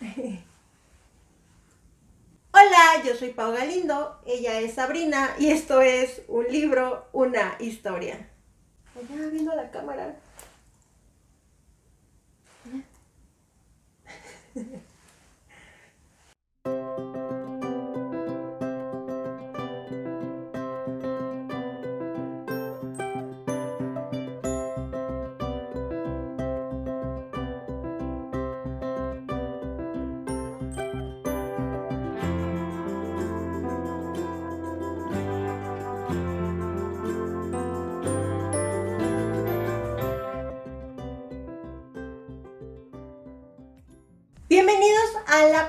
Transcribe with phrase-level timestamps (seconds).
[2.52, 8.28] Hola, yo soy Pau Galindo, ella es Sabrina y esto es un libro, una historia.
[8.96, 10.16] Allá viendo la cámara.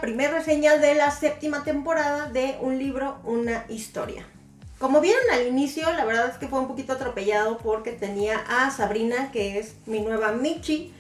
[0.02, 4.26] Primera reseña de la séptima temporada de Un libro, una historia.
[4.78, 8.70] Como vieron al inicio, la verdad es que fue un poquito atropellado porque tenía a
[8.72, 10.94] Sabrina, que es mi nueva Michi,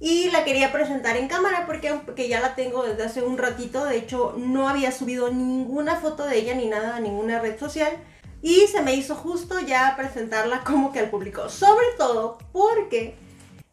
[0.00, 3.84] y la quería presentar en cámara porque, ya la tengo desde hace un ratito.
[3.84, 7.92] De hecho, no había subido ninguna foto de ella ni nada a ninguna red social.
[8.42, 11.48] Y se me hizo justo ya presentarla como que al público.
[11.48, 13.14] Sobre todo porque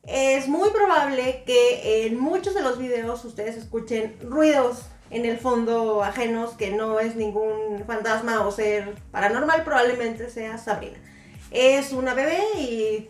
[0.09, 6.03] es muy probable que en muchos de los videos ustedes escuchen ruidos en el fondo
[6.03, 10.97] ajenos que no es ningún fantasma o ser paranormal, probablemente sea Sabrina.
[11.51, 13.07] Es una bebé y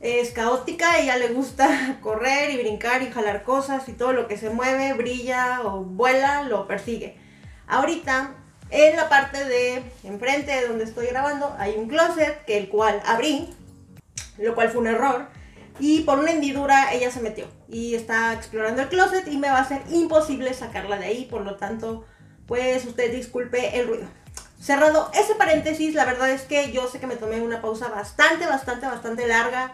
[0.00, 4.38] es caótica, ella le gusta correr y brincar y jalar cosas y todo lo que
[4.38, 7.18] se mueve, brilla o vuela, lo persigue.
[7.66, 8.36] Ahorita,
[8.70, 13.02] en la parte de enfrente de donde estoy grabando, hay un closet que el cual
[13.04, 13.54] abrí,
[14.38, 15.37] lo cual fue un error
[15.80, 19.58] y por una hendidura ella se metió y está explorando el closet y me va
[19.58, 22.04] a ser imposible sacarla de ahí, por lo tanto,
[22.46, 24.06] pues usted disculpe el ruido.
[24.60, 28.46] Cerrado ese paréntesis, la verdad es que yo sé que me tomé una pausa bastante,
[28.46, 29.72] bastante, bastante larga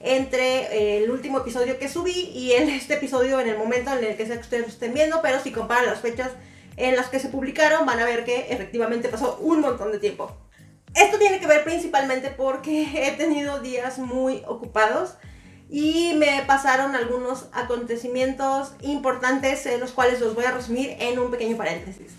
[0.00, 4.04] entre eh, el último episodio que subí y en este episodio en el momento en
[4.04, 6.30] el que ustedes estén viendo, pero si comparan las fechas
[6.76, 10.36] en las que se publicaron van a ver que efectivamente pasó un montón de tiempo.
[10.94, 15.14] Esto tiene que ver principalmente porque he tenido días muy ocupados
[15.68, 21.30] y me pasaron algunos acontecimientos importantes, en los cuales los voy a resumir en un
[21.30, 22.12] pequeño paréntesis.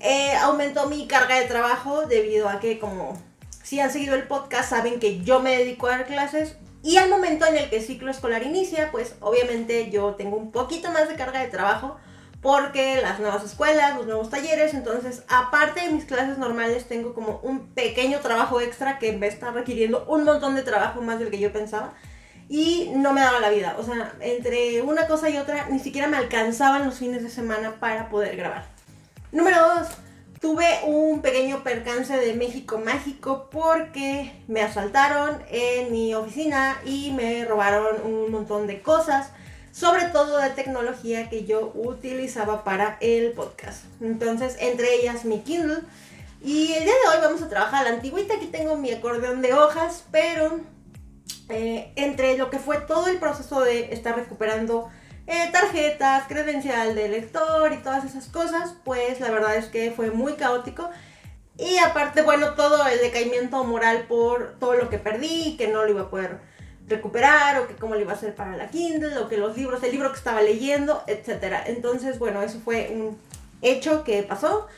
[0.00, 3.18] Eh, aumentó mi carga de trabajo debido a que como
[3.62, 7.10] si han seguido el podcast saben que yo me dedico a dar clases y al
[7.10, 11.08] momento en el que el ciclo escolar inicia, pues obviamente yo tengo un poquito más
[11.08, 11.96] de carga de trabajo
[12.40, 17.40] porque las nuevas escuelas, los nuevos talleres, entonces aparte de mis clases normales tengo como
[17.42, 21.40] un pequeño trabajo extra que me está requiriendo un montón de trabajo más del que
[21.40, 21.94] yo pensaba
[22.48, 23.76] y no me daba la vida.
[23.78, 27.76] O sea, entre una cosa y otra ni siquiera me alcanzaban los fines de semana
[27.80, 28.66] para poder grabar.
[29.32, 29.88] Número dos,
[30.40, 37.44] tuve un pequeño percance de México mágico porque me asaltaron en mi oficina y me
[37.44, 39.30] robaron un montón de cosas,
[39.72, 43.84] sobre todo de tecnología que yo utilizaba para el podcast.
[44.00, 45.80] Entonces, entre ellas mi Kindle.
[46.42, 48.34] Y el día de hoy vamos a trabajar a la antigüita.
[48.34, 50.60] Aquí tengo mi acordeón de hojas, pero
[51.48, 54.90] eh, entre lo que fue todo el proceso de estar recuperando
[55.26, 60.10] eh, tarjetas, credencial de lector y todas esas cosas, pues la verdad es que fue
[60.10, 60.88] muy caótico.
[61.58, 65.90] Y aparte, bueno, todo el decaimiento moral por todo lo que perdí, que no lo
[65.90, 66.38] iba a poder
[66.86, 69.82] recuperar, o que cómo lo iba a hacer para la Kindle, o que los libros,
[69.82, 71.62] el libro que estaba leyendo, etc.
[71.66, 73.18] Entonces, bueno, eso fue un
[73.62, 74.68] hecho que pasó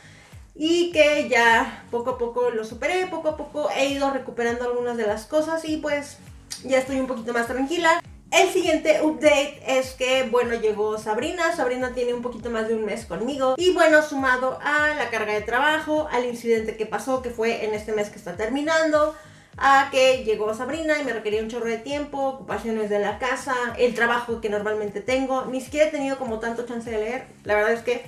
[0.54, 4.96] y que ya poco a poco lo superé, poco a poco he ido recuperando algunas
[4.96, 6.18] de las cosas y pues
[6.64, 8.00] ya estoy un poquito más tranquila.
[8.30, 11.56] El siguiente update es que, bueno, llegó Sabrina.
[11.56, 13.54] Sabrina tiene un poquito más de un mes conmigo.
[13.56, 17.72] Y bueno, sumado a la carga de trabajo, al incidente que pasó, que fue en
[17.72, 19.14] este mes que está terminando,
[19.56, 23.54] a que llegó Sabrina y me requería un chorro de tiempo, ocupaciones de la casa,
[23.78, 25.46] el trabajo que normalmente tengo.
[25.46, 27.26] Ni siquiera he tenido como tanto chance de leer.
[27.44, 28.04] La verdad es que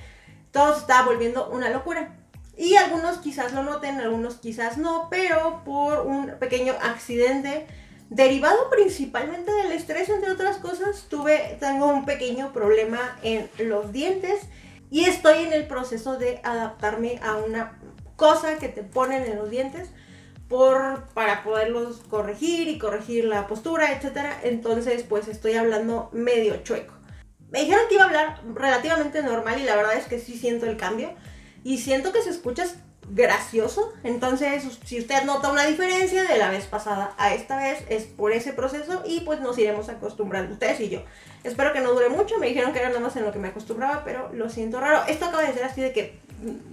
[0.52, 2.14] todo se está volviendo una locura.
[2.58, 7.66] Y algunos quizás lo noten, algunos quizás no, pero por un pequeño accidente
[8.10, 14.42] Derivado principalmente del estrés, entre otras cosas, tuve, tengo un pequeño problema en los dientes
[14.90, 17.78] y estoy en el proceso de adaptarme a una
[18.16, 19.90] cosa que te ponen en los dientes
[20.48, 24.18] por, para poderlos corregir y corregir la postura, etc.
[24.42, 26.92] Entonces, pues estoy hablando medio chueco.
[27.52, 30.66] Me dijeron que iba a hablar relativamente normal y la verdad es que sí siento
[30.66, 31.14] el cambio.
[31.62, 32.66] Y siento que se escucha
[33.12, 33.92] gracioso.
[34.04, 38.32] Entonces, si usted nota una diferencia de la vez pasada a esta vez, es por
[38.32, 41.02] ese proceso y pues nos iremos acostumbrando ustedes y yo.
[41.44, 43.48] Espero que no dure mucho, me dijeron que era nada más en lo que me
[43.48, 45.02] acostumbraba, pero lo siento raro.
[45.08, 46.18] Esto acaba de ser así de que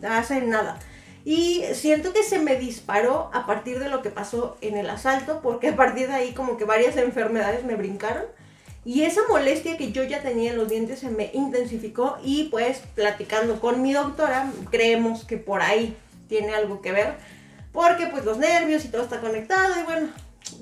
[0.07, 0.79] hace nada.
[1.25, 5.41] Y siento que se me disparó a partir de lo que pasó en el asalto,
[5.41, 8.23] porque a partir de ahí como que varias enfermedades me brincaron.
[8.85, 12.81] Y esa molestia que yo ya tenía en los dientes se me intensificó y pues
[12.95, 17.17] platicando con mi doctora creemos que por ahí tiene algo que ver.
[17.71, 20.09] Porque pues los nervios y todo está conectado y bueno,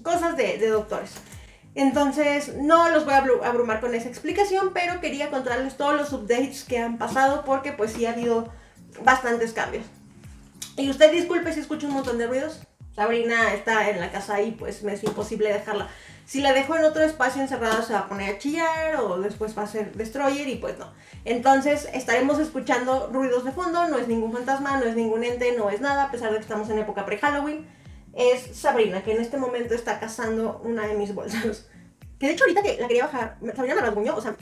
[0.04, 1.12] cosas de, de doctores.
[1.76, 6.64] Entonces, no los voy a abrumar con esa explicación, pero quería contarles todos los updates
[6.64, 8.50] que han pasado porque pues sí ha habido
[9.04, 9.86] bastantes cambios.
[10.78, 12.62] Y usted disculpe si escucho un montón de ruidos.
[12.96, 15.90] Sabrina está en la casa y pues me es imposible dejarla.
[16.26, 19.58] Si la dejo en otro espacio encerrado se va a poner a chillar o después
[19.58, 20.92] va a ser destroyer y pues no.
[21.26, 25.70] Entonces estaremos escuchando ruidos de fondo, no es ningún fantasma, no es ningún ente, no
[25.70, 27.68] es nada, a pesar de que estamos en época pre-Halloween
[28.14, 31.68] es Sabrina, que en este momento está cazando una de mis bolsas.
[32.18, 34.36] Que de hecho ahorita que la quería bajar, Sabrina me rasguñó, o sea,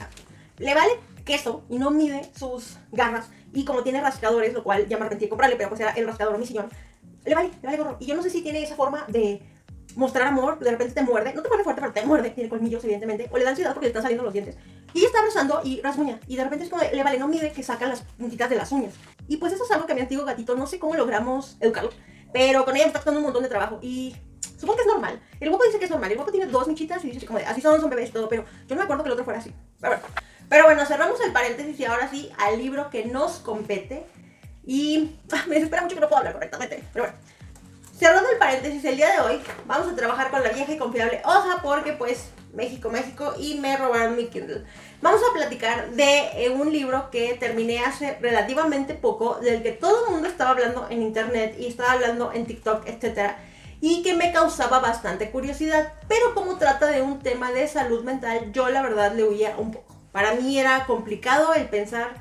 [0.58, 0.92] le vale
[1.24, 3.26] queso y no mide sus garras.
[3.52, 6.06] Y como tiene rascadores, lo cual ya me arrepentí de comprarle, pero pues era el
[6.06, 6.70] rascador mi sillón,
[7.24, 7.96] le vale, le vale gorro.
[8.00, 9.42] Y yo no sé si tiene esa forma de
[9.96, 12.82] mostrar amor, de repente te muerde, no te muerde fuerte, pero te muerde, tiene colmillos
[12.84, 14.56] evidentemente, o le da ansiedad porque le están saliendo los dientes.
[14.92, 17.52] Y ella está abrazando y rasguña, y de repente es como, le vale, no mide
[17.52, 18.94] que sacan las puntitas de las uñas.
[19.28, 21.90] Y pues eso es algo que mi antiguo gatito, no sé cómo logramos educarlo,
[22.32, 24.16] pero con ella me está costando un montón de trabajo y
[24.58, 25.22] supongo que es normal.
[25.38, 26.10] El guapo dice que es normal.
[26.10, 28.44] El guapo tiene dos michitas y dice como de, así son, son bebés todo, pero
[28.66, 29.54] yo no me acuerdo que el otro fuera así.
[30.48, 34.04] Pero bueno cerramos el paréntesis y ahora sí al libro que nos compete.
[34.66, 37.18] Y ah, me desespera mucho que no puedo hablar correctamente, pero bueno.
[37.98, 41.22] Cerrando el paréntesis, el día de hoy vamos a trabajar con la vieja y confiable
[41.24, 44.64] hoja porque pues México, México y me robaron mi Kindle.
[45.00, 50.06] Vamos a platicar de eh, un libro que terminé hace relativamente poco, del que todo
[50.06, 53.32] el mundo estaba hablando en internet y estaba hablando en TikTok, etc.
[53.80, 55.92] Y que me causaba bastante curiosidad.
[56.08, 59.72] Pero como trata de un tema de salud mental, yo la verdad le huía un
[59.72, 59.94] poco.
[60.10, 62.14] Para mí era complicado el pensar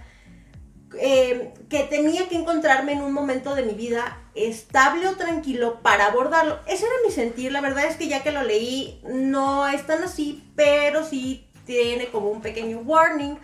[1.00, 6.08] eh, que tenía que encontrarme en un momento de mi vida estable o tranquilo para
[6.08, 6.60] abordarlo.
[6.68, 7.52] Ese era mi sentir.
[7.52, 12.08] La verdad es que ya que lo leí, no es tan así, pero sí tiene
[12.08, 13.38] como un pequeño warning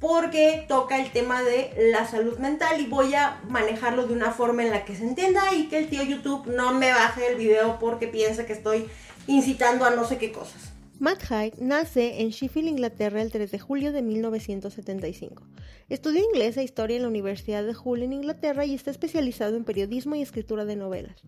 [0.00, 4.62] porque toca el tema de la salud mental y voy a manejarlo de una forma
[4.62, 7.78] en la que se entienda y que el tío YouTube no me baje el video
[7.78, 8.88] porque piensa que estoy
[9.26, 10.75] incitando a no sé qué cosas.
[10.98, 15.46] Matt Hyde nace en Sheffield, Inglaterra, el 3 de julio de 1975.
[15.90, 19.64] Estudió inglés e historia en la Universidad de Hull en Inglaterra y está especializado en
[19.64, 21.22] periodismo y escritura de novelas.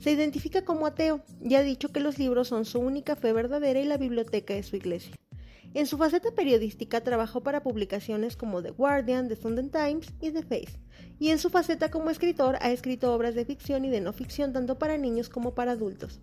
[0.00, 3.78] Se identifica como ateo y ha dicho que los libros son su única fe verdadera
[3.78, 5.14] y la biblioteca es su iglesia.
[5.72, 10.42] En su faceta periodística trabajó para publicaciones como The Guardian, The Sunday Times y The
[10.42, 10.80] Face,
[11.20, 14.52] y en su faceta como escritor ha escrito obras de ficción y de no ficción
[14.52, 16.20] tanto para niños como para adultos.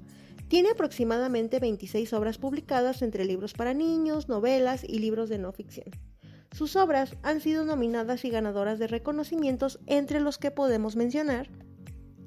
[0.50, 5.92] Tiene aproximadamente 26 obras publicadas entre libros para niños, novelas y libros de no ficción.
[6.52, 11.50] Sus obras han sido nominadas y ganadoras de reconocimientos entre los que podemos mencionar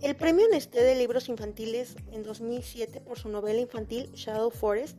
[0.02, 4.98] el premio Nestlé de libros infantiles en 2007 por su novela infantil Shadow Forest,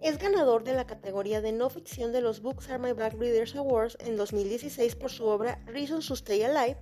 [0.00, 3.54] es ganador de la categoría de no ficción de los Books Are My Black Readers
[3.54, 6.76] Awards en 2016 por su obra Reasons to Stay Alive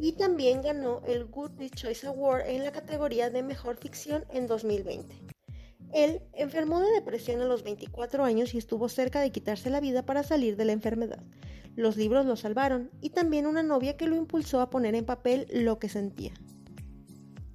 [0.00, 5.14] y también ganó el Goodreads Choice Award en la categoría de mejor ficción en 2020.
[5.92, 10.06] Él enfermó de depresión a los 24 años y estuvo cerca de quitarse la vida
[10.06, 11.22] para salir de la enfermedad.
[11.76, 15.46] Los libros lo salvaron y también una novia que lo impulsó a poner en papel
[15.52, 16.32] lo que sentía.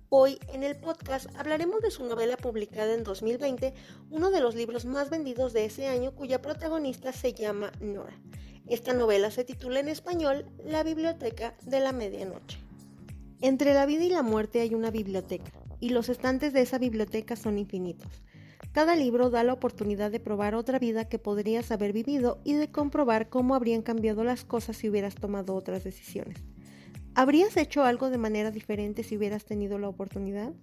[0.09, 3.73] Hoy en el podcast hablaremos de su novela publicada en 2020,
[4.11, 8.15] uno de los libros más vendidos de ese año cuya protagonista se llama Nora.
[8.67, 12.57] Esta novela se titula en español La Biblioteca de la Medianoche.
[13.41, 17.35] Entre la vida y la muerte hay una biblioteca, y los estantes de esa biblioteca
[17.35, 18.23] son infinitos.
[18.71, 22.71] Cada libro da la oportunidad de probar otra vida que podrías haber vivido y de
[22.71, 26.39] comprobar cómo habrían cambiado las cosas si hubieras tomado otras decisiones.
[27.13, 30.53] ¿Habrías hecho algo de manera diferente si hubieras tenido la oportunidad?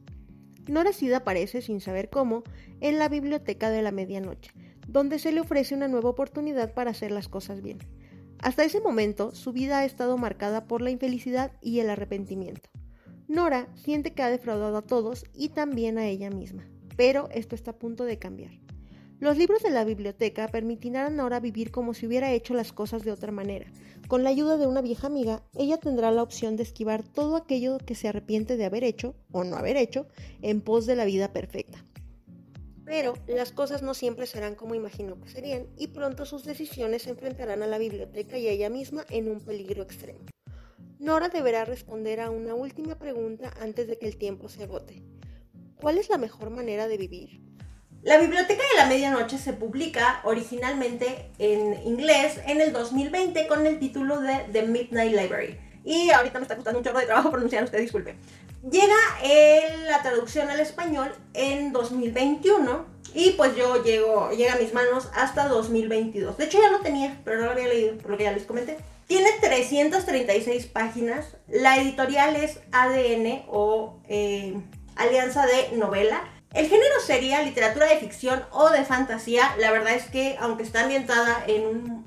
[0.66, 2.42] Nora aparece, sin saber cómo,
[2.80, 4.50] en la biblioteca de la medianoche,
[4.86, 7.78] donde se le ofrece una nueva oportunidad para hacer las cosas bien.
[8.38, 12.70] Hasta ese momento, su vida ha estado marcada por la infelicidad y el arrepentimiento.
[13.28, 17.70] Nora siente que ha defraudado a todos y también a ella misma, pero esto está
[17.70, 18.52] a punto de cambiar.
[19.20, 23.04] Los libros de la biblioteca permitirán a Nora vivir como si hubiera hecho las cosas
[23.04, 23.70] de otra manera.
[24.08, 27.78] Con la ayuda de una vieja amiga, ella tendrá la opción de esquivar todo aquello
[27.78, 30.08] que se arrepiente de haber hecho o no haber hecho
[30.40, 31.84] en pos de la vida perfecta.
[32.84, 37.10] Pero las cosas no siempre serán como imaginó que serían y pronto sus decisiones se
[37.10, 40.20] enfrentarán a la biblioteca y a ella misma en un peligro extremo.
[40.98, 45.02] Nora deberá responder a una última pregunta antes de que el tiempo se agote.
[45.76, 47.40] ¿Cuál es la mejor manera de vivir?
[48.02, 53.78] La Biblioteca de la Medianoche se publica originalmente en inglés en el 2020 con el
[53.78, 55.58] título de The Midnight Library.
[55.84, 58.16] Y ahorita me está costando un chorro de trabajo pronunciar, usted disculpe.
[58.70, 58.94] Llega
[59.88, 65.48] la traducción al español en 2021 y pues yo llego, llega a mis manos hasta
[65.48, 66.36] 2022.
[66.36, 68.78] De hecho ya lo tenía, pero no lo había leído, por lo ya les comenté.
[69.08, 71.36] Tiene 336 páginas.
[71.48, 74.54] La editorial es ADN o eh,
[74.94, 76.22] Alianza de Novela.
[76.54, 79.56] El género sería literatura de ficción o de fantasía.
[79.58, 82.06] La verdad es que aunque está ambientada en un,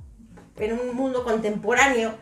[0.58, 2.16] en un mundo contemporáneo,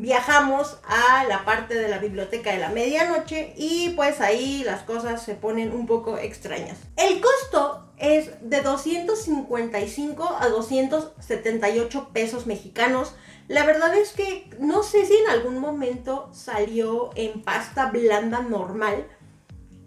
[0.00, 5.22] viajamos a la parte de la biblioteca de la medianoche y pues ahí las cosas
[5.22, 6.78] se ponen un poco extrañas.
[6.96, 13.14] El costo es de 255 a 278 pesos mexicanos.
[13.48, 19.06] La verdad es que no sé si en algún momento salió en pasta blanda normal,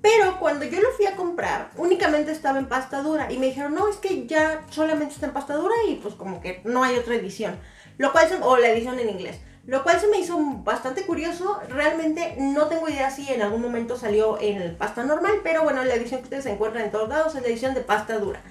[0.01, 3.75] pero cuando yo lo fui a comprar, únicamente estaba en pasta dura y me dijeron,
[3.75, 6.98] no, es que ya solamente está en pasta dura y pues como que no hay
[6.98, 7.60] otra edición.
[7.98, 9.39] Lo cual, o la edición en inglés.
[9.72, 11.62] Lo cual se me hizo bastante curioso.
[11.70, 15.96] Realmente no tengo idea si en algún momento salió en pasta normal, pero bueno, la
[15.96, 18.42] edición que ustedes encuentran en todos lados es la edición de pasta dura.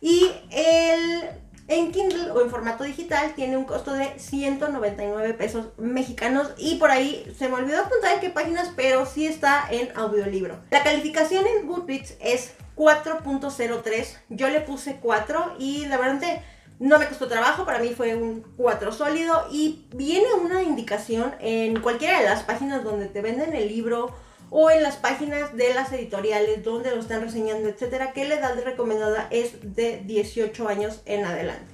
[0.00, 1.28] Y el,
[1.68, 6.90] en Kindle o en formato digital tiene un costo de 199 pesos mexicanos y por
[6.90, 10.60] ahí se me olvidó apuntar en qué páginas, pero sí está en audiolibro.
[10.70, 16.40] La calificación en Goodreads es 4.03, yo le puse 4 y la verdad
[16.80, 21.78] no me costó trabajo, para mí fue un 4 sólido y viene una indicación en
[21.80, 24.14] cualquiera de las páginas donde te venden el libro
[24.48, 28.58] o en las páginas de las editoriales donde lo están reseñando, etcétera, que la edad
[28.64, 31.70] recomendada es de 18 años en adelante.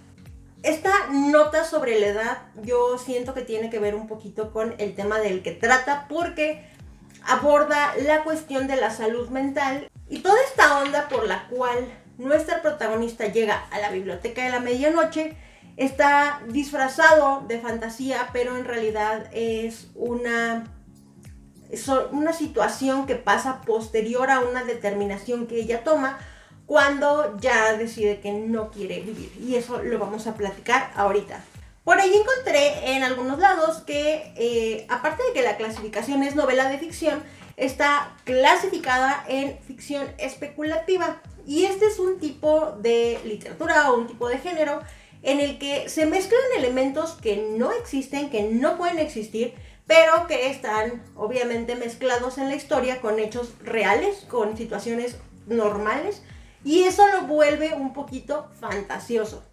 [0.64, 4.96] Esta nota sobre la edad yo siento que tiene que ver un poquito con el
[4.96, 6.68] tema del que trata porque
[7.22, 11.86] aborda la cuestión de la salud mental y toda esta onda por la cual
[12.18, 15.36] nuestra protagonista llega a la biblioteca de la medianoche,
[15.76, 20.72] está disfrazado de fantasía, pero en realidad es una,
[22.12, 26.18] una situación que pasa posterior a una determinación que ella toma
[26.66, 29.32] cuando ya decide que no quiere vivir.
[29.40, 31.40] Y eso lo vamos a platicar ahorita.
[31.84, 36.68] Por ahí encontré en algunos lados que, eh, aparte de que la clasificación es novela
[36.68, 37.22] de ficción,
[37.56, 41.22] está clasificada en ficción especulativa.
[41.46, 44.80] Y este es un tipo de literatura o un tipo de género
[45.22, 49.54] en el que se mezclan elementos que no existen, que no pueden existir,
[49.86, 56.22] pero que están obviamente mezclados en la historia con hechos reales, con situaciones normales,
[56.64, 59.44] y eso lo vuelve un poquito fantasioso.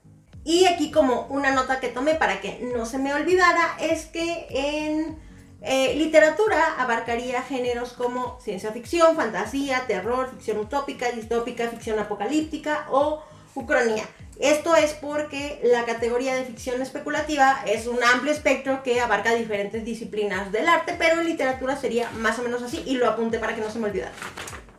[0.43, 4.47] Y aquí como una nota que tomé para que no se me olvidara es que
[4.49, 5.17] en
[5.65, 13.23] eh, literatura abarcaría géneros como ciencia ficción, fantasía, terror, ficción utópica, distópica, ficción apocalíptica o
[13.55, 14.03] ucronía.
[14.39, 19.85] Esto es porque la categoría de ficción especulativa es un amplio espectro que abarca diferentes
[19.85, 23.55] disciplinas del arte, pero en literatura sería más o menos así y lo apunté para
[23.55, 24.11] que no se me olvidara.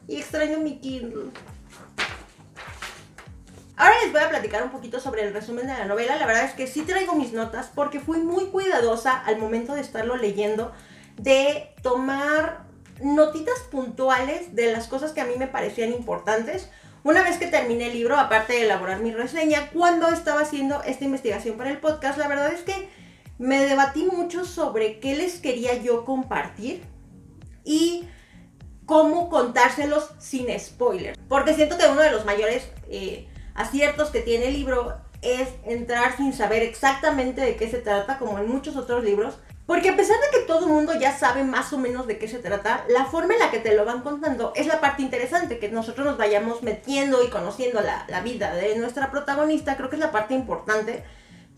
[0.07, 1.31] Y extraño mi Kindle.
[3.77, 6.17] Ahora les voy a platicar un poquito sobre el resumen de la novela.
[6.17, 9.81] La verdad es que sí traigo mis notas porque fui muy cuidadosa al momento de
[9.81, 10.73] estarlo leyendo
[11.17, 12.65] de tomar
[13.03, 16.69] notitas puntuales de las cosas que a mí me parecían importantes.
[17.03, 21.05] Una vez que terminé el libro, aparte de elaborar mi reseña, cuando estaba haciendo esta
[21.05, 22.89] investigación para el podcast, la verdad es que
[23.39, 26.83] me debatí mucho sobre qué les quería yo compartir
[27.65, 28.09] y
[28.87, 31.19] cómo contárselos sin spoilers.
[31.29, 36.17] Porque siento que uno de los mayores eh, aciertos que tiene el libro es entrar
[36.17, 39.39] sin saber exactamente de qué se trata, como en muchos otros libros.
[39.67, 42.29] Porque a pesar de que todo el mundo ya sabe más o menos de qué
[42.29, 45.59] se trata, la forma en la que te lo van contando es la parte interesante,
[45.59, 50.01] que nosotros nos vayamos metiendo y conociendo la, vida de nuestra protagonista, creo que es
[50.01, 51.03] la parte importante.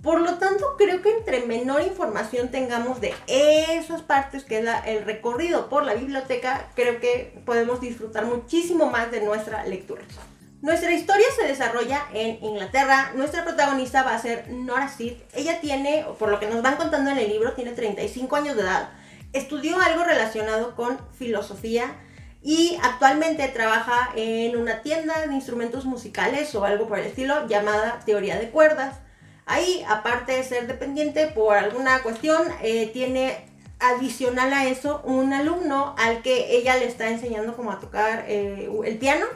[0.02, 5.04] Por lo tanto, creo que entre menor información tengamos de esas partes, que es el
[5.04, 10.02] recorrido por la biblioteca, creo que podemos disfrutar muchísimo más de nuestra lectura.
[10.62, 13.12] Nuestra historia se desarrolla en Inglaterra.
[13.14, 15.12] Nuestra protagonista va a ser Nora Sid.
[15.34, 18.62] Ella tiene, por lo que nos van contando en el libro, tiene 35 años de
[18.62, 18.88] edad.
[19.34, 21.94] Estudió algo relacionado con filosofía
[22.42, 28.00] y actualmente trabaja en una tienda de instrumentos musicales o algo por el estilo llamada
[28.06, 28.96] Teoría de Cuerdas.
[29.44, 33.46] Ahí, aparte de ser dependiente por alguna cuestión, eh, tiene
[33.78, 38.96] adicional a eso un alumno al que ella le está enseñando cómo tocar eh, el
[38.96, 39.26] piano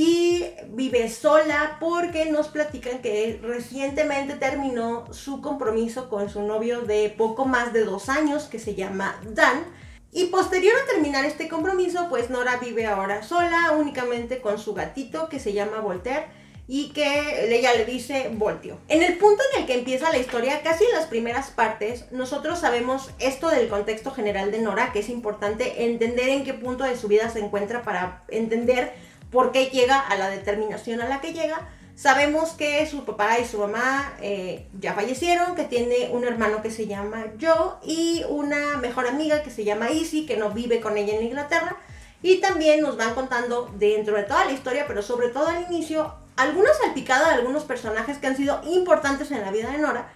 [0.00, 7.12] y vive sola porque nos platican que recientemente terminó su compromiso con su novio de
[7.18, 9.64] poco más de dos años que se llama Dan.
[10.12, 15.28] Y posterior a terminar este compromiso, pues Nora vive ahora sola, únicamente con su gatito
[15.28, 16.26] que se llama Voltaire,
[16.68, 18.78] y que ella le dice voltio.
[18.86, 22.60] En el punto en el que empieza la historia, casi en las primeras partes, nosotros
[22.60, 26.96] sabemos esto del contexto general de Nora, que es importante entender en qué punto de
[26.96, 31.32] su vida se encuentra para entender por qué llega a la determinación a la que
[31.32, 31.68] llega.
[31.94, 36.70] Sabemos que su papá y su mamá eh, ya fallecieron, que tiene un hermano que
[36.70, 40.96] se llama Joe y una mejor amiga que se llama Izzy, que no vive con
[40.96, 41.76] ella en Inglaterra.
[42.22, 46.14] Y también nos van contando dentro de toda la historia, pero sobre todo al inicio,
[46.36, 50.12] alguna salpicada de algunos personajes que han sido importantes en la vida de Nora,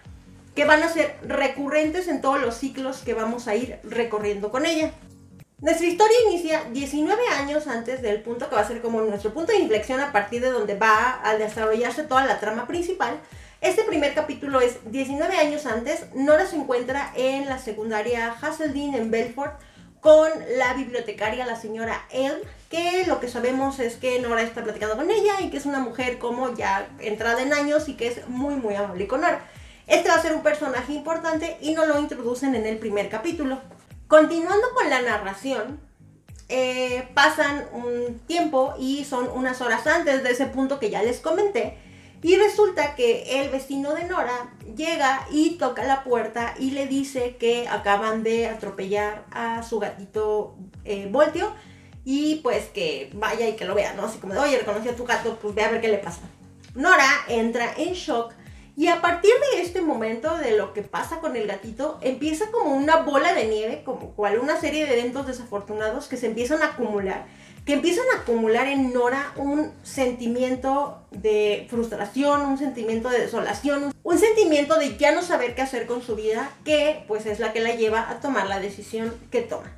[0.54, 4.66] que van a ser recurrentes en todos los ciclos que vamos a ir recorriendo con
[4.66, 4.92] ella.
[5.62, 9.52] Nuestra historia inicia 19 años antes del punto que va a ser como nuestro punto
[9.52, 13.20] de inflexión a partir de donde va a desarrollarse toda la trama principal.
[13.60, 16.06] Este primer capítulo es 19 años antes.
[16.16, 19.52] Nora se encuentra en la secundaria Hazeldine en Belfort
[20.00, 20.28] con
[20.58, 25.12] la bibliotecaria, la señora Elle, que lo que sabemos es que Nora está platicando con
[25.12, 28.56] ella y que es una mujer como ya entrada en años y que es muy,
[28.56, 29.40] muy amable con Nora.
[29.86, 33.60] Este va a ser un personaje importante y no lo introducen en el primer capítulo.
[34.12, 35.80] Continuando con la narración,
[36.50, 41.18] eh, pasan un tiempo y son unas horas antes de ese punto que ya les
[41.18, 41.78] comenté
[42.20, 47.38] y resulta que el vecino de Nora llega y toca la puerta y le dice
[47.38, 51.50] que acaban de atropellar a su gatito eh, Voltio
[52.04, 54.04] y pues que vaya y que lo vea, ¿no?
[54.04, 56.20] Así como de, oye, reconocí a tu gato, pues ve a ver qué le pasa.
[56.74, 58.34] Nora entra en shock
[58.76, 62.74] y a partir de este momento de lo que pasa con el gatito, empieza como
[62.74, 66.68] una bola de nieve, como cual una serie de eventos desafortunados que se empiezan a
[66.68, 67.26] acumular
[67.64, 74.18] que empiezan a acumular en Nora un sentimiento de frustración, un sentimiento de desolación, un
[74.18, 77.60] sentimiento de ya no saber qué hacer con su vida, que pues es la que
[77.60, 79.76] la lleva a tomar la decisión que toma.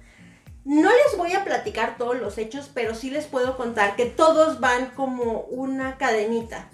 [0.65, 4.61] No les voy a platicar todos los hechos, pero sí les puedo contar que todos
[4.61, 6.71] van como una cadenita.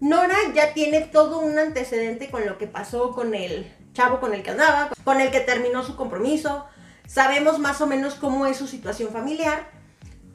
[0.00, 4.42] Nora ya tiene todo un antecedente con lo que pasó con el chavo con el
[4.42, 6.66] que andaba, con el que terminó su compromiso.
[7.06, 9.76] Sabemos más o menos cómo es su situación familiar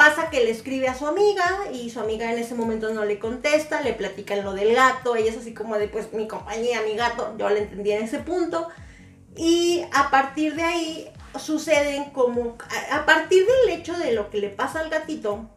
[0.01, 3.19] Pasa que le escribe a su amiga y su amiga en ese momento no le
[3.19, 6.95] contesta, le platican lo del gato, ella es así como de pues mi compañía, mi
[6.95, 8.67] gato, yo le entendí en ese punto.
[9.35, 12.57] Y a partir de ahí suceden como,
[12.91, 15.49] a partir del hecho de lo que le pasa al gatito,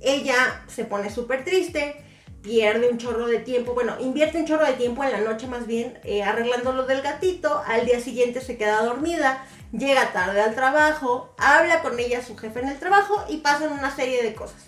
[0.00, 2.02] ella se pone súper triste,
[2.42, 5.66] pierde un chorro de tiempo, bueno, invierte un chorro de tiempo en la noche más
[5.66, 10.54] bien eh, arreglando lo del gatito, al día siguiente se queda dormida, llega tarde al
[10.54, 14.66] trabajo, habla con ella su jefe en el trabajo y pasan una serie de cosas.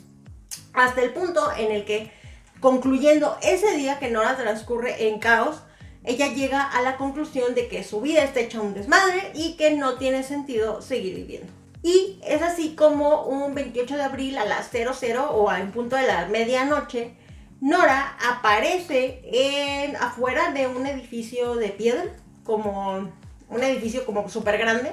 [0.75, 2.13] Hasta el punto en el que,
[2.61, 5.63] concluyendo ese día que Nora transcurre en caos,
[6.05, 9.73] ella llega a la conclusión de que su vida está hecha un desmadre y que
[9.73, 11.53] no tiene sentido seguir viviendo.
[11.83, 16.07] Y es así como un 28 de abril a las 00 o en punto de
[16.07, 17.17] la medianoche,
[17.62, 22.07] Nora aparece en, afuera de un edificio de piedra,
[22.42, 23.09] como
[23.48, 24.92] un edificio como súper grande,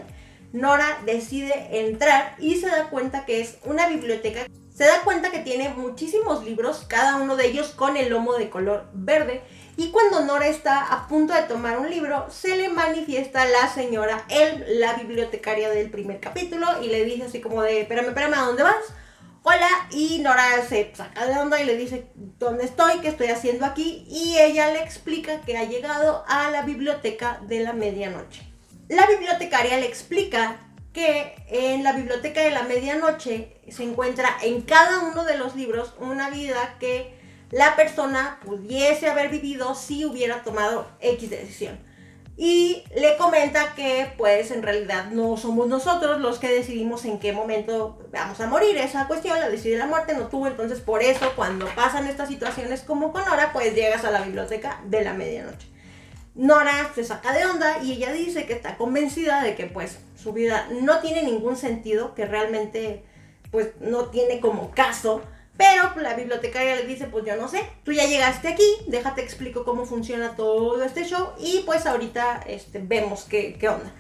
[0.54, 4.46] Nora decide entrar y se da cuenta que es una biblioteca.
[4.72, 8.52] Se da cuenta que tiene muchísimos libros, cada uno de ellos con el lomo de
[8.52, 9.42] color verde.
[9.76, 14.28] Y cuando Nora está a punto de tomar un libro, se le manifiesta la señora
[14.68, 18.62] la bibliotecaria del primer capítulo, y le dice así como de, espérame, espérame, ¿a dónde
[18.62, 18.94] vas?
[19.42, 23.66] Hola, y Nora se saca de onda y le dice dónde estoy, qué estoy haciendo
[23.66, 28.46] aquí, y ella le explica que ha llegado a la biblioteca de la medianoche.
[28.90, 30.58] La bibliotecaria le explica
[30.92, 35.94] que en la biblioteca de la medianoche se encuentra en cada uno de los libros
[36.00, 37.18] una vida que
[37.50, 41.80] la persona pudiese haber vivido si hubiera tomado X decisión.
[42.42, 47.34] Y le comenta que pues en realidad no somos nosotros los que decidimos en qué
[47.34, 48.78] momento vamos a morir.
[48.78, 50.48] Esa cuestión la decide la muerte, no tuvo.
[50.48, 54.80] Entonces por eso cuando pasan estas situaciones como con Nora, pues llegas a la biblioteca
[54.86, 55.68] de la medianoche.
[56.34, 60.32] Nora se saca de onda y ella dice que está convencida de que pues su
[60.32, 63.04] vida no tiene ningún sentido, que realmente
[63.52, 65.24] pues no tiene como caso.
[65.60, 69.66] Pero la bibliotecaria le dice, pues yo no sé, tú ya llegaste aquí, déjate explico
[69.66, 73.92] cómo funciona todo este show y pues ahorita este, vemos qué, qué onda.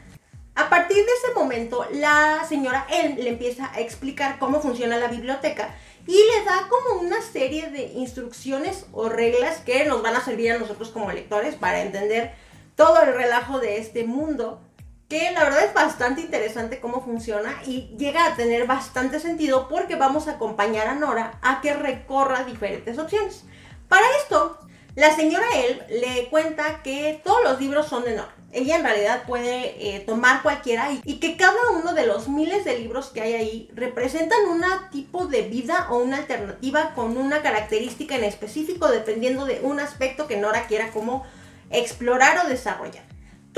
[0.55, 5.09] A partir de ese momento, la señora él le empieza a explicar cómo funciona la
[5.09, 5.75] biblioteca
[6.07, 10.53] y le da como una serie de instrucciones o reglas que nos van a servir
[10.53, 12.35] a nosotros como lectores para entender
[12.77, 14.61] todo el relajo de este mundo,
[15.09, 19.95] que la verdad es bastante interesante cómo funciona y llega a tener bastante sentido porque
[19.95, 23.43] vamos a acompañar a Nora a que recorra diferentes opciones.
[23.87, 24.59] Para esto,
[24.95, 28.35] La señora él le cuenta que todos los libros son de Nora.
[28.51, 32.65] Ella en realidad puede eh, tomar cualquiera y, y, que cada uno de los miles
[32.65, 37.41] de libros que hay ahí representan un tipo de vida o una alternativa con una
[37.43, 41.23] característica en específico dependiendo de un aspecto que Nora quiera como
[41.69, 43.03] explorar o desarrollar.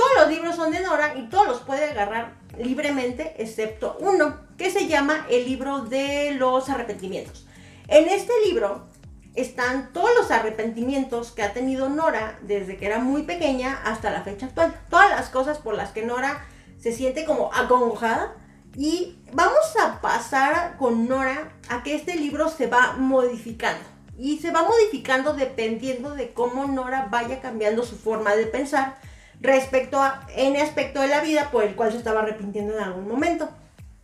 [0.02, 4.72] Todos los libros son de Nora y todos los puede agarrar libremente excepto uno que
[4.72, 7.46] se llama el libro de los arrepentimientos.
[7.88, 8.88] En este libro
[9.36, 14.24] están todos los arrepentimientos que ha tenido Nora desde que era muy pequeña hasta la
[14.24, 14.74] fecha actual.
[14.90, 16.48] Todas las cosas por las que Nora
[16.80, 18.34] se siente como acongojada.
[18.76, 23.84] Y vamos a pasar con Nora a que este libro se va modificando.
[24.18, 29.11] Y se va modificando dependiendo de cómo Nora vaya cambiando su forma de pensar
[29.42, 33.08] respecto a N aspecto de la vida por el cual se estaba arrepintiendo en algún
[33.08, 33.50] momento.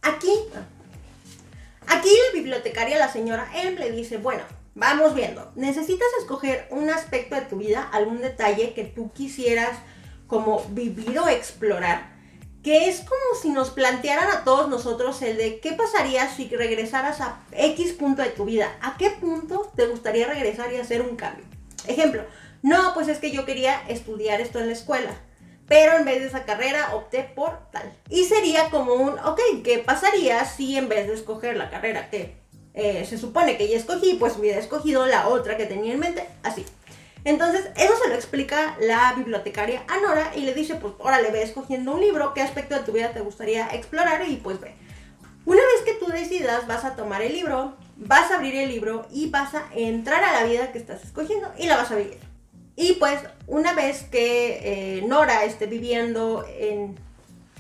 [0.01, 0.31] Aquí,
[1.87, 4.43] aquí la bibliotecaria, la señora M, le dice, bueno,
[4.79, 5.51] Vamos viendo.
[5.55, 9.71] Necesitas escoger un aspecto de tu vida, algún detalle que tú quisieras
[10.27, 12.11] como vivir o explorar,
[12.61, 17.21] que es como si nos plantearan a todos nosotros el de qué pasaría si regresaras
[17.21, 21.15] a X punto de tu vida, a qué punto te gustaría regresar y hacer un
[21.15, 21.45] cambio.
[21.87, 22.23] Ejemplo,
[22.61, 25.09] no, pues es que yo quería estudiar esto en la escuela,
[25.67, 27.91] pero en vez de esa carrera opté por tal.
[28.09, 32.35] Y sería como un, ok, ¿qué pasaría si en vez de escoger la carrera que
[32.73, 36.27] eh, se supone que ya escogí, pues hubiera escogido la otra que tenía en mente,
[36.43, 36.63] así.
[37.23, 41.41] Entonces, eso se lo explica la bibliotecaria a Nora y le dice, pues, órale, ve
[41.41, 44.75] escogiendo un libro, qué aspecto de tu vida te gustaría explorar y pues ve.
[45.45, 49.07] Una vez que tú decidas, vas a tomar el libro, vas a abrir el libro
[49.11, 52.19] y vas a entrar a la vida que estás escogiendo y la vas a vivir.
[52.77, 56.95] Y pues, una vez que eh, Nora esté viviendo en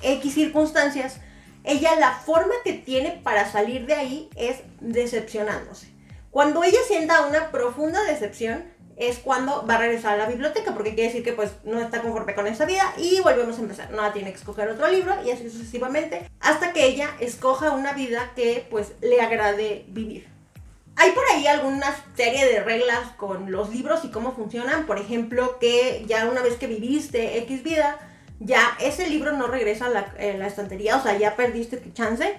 [0.03, 1.19] X circunstancias,
[1.63, 5.87] ella la forma que tiene para salir de ahí es decepcionándose.
[6.29, 8.63] Cuando ella sienta una profunda decepción
[8.95, 12.01] es cuando va a regresar a la biblioteca, porque quiere decir que pues no está
[12.01, 13.91] conforme con esa vida y volvemos a empezar.
[13.91, 18.33] No tiene que escoger otro libro y así sucesivamente hasta que ella escoja una vida
[18.35, 20.36] que pues le agrade vivir.
[20.99, 24.87] Hay por ahí alguna serie de reglas con los libros y cómo funcionan.
[24.87, 27.99] Por ejemplo, que ya una vez que viviste X vida,
[28.39, 32.35] ya ese libro no regresa a la, estantería, o sea, ya perdiste tu chance.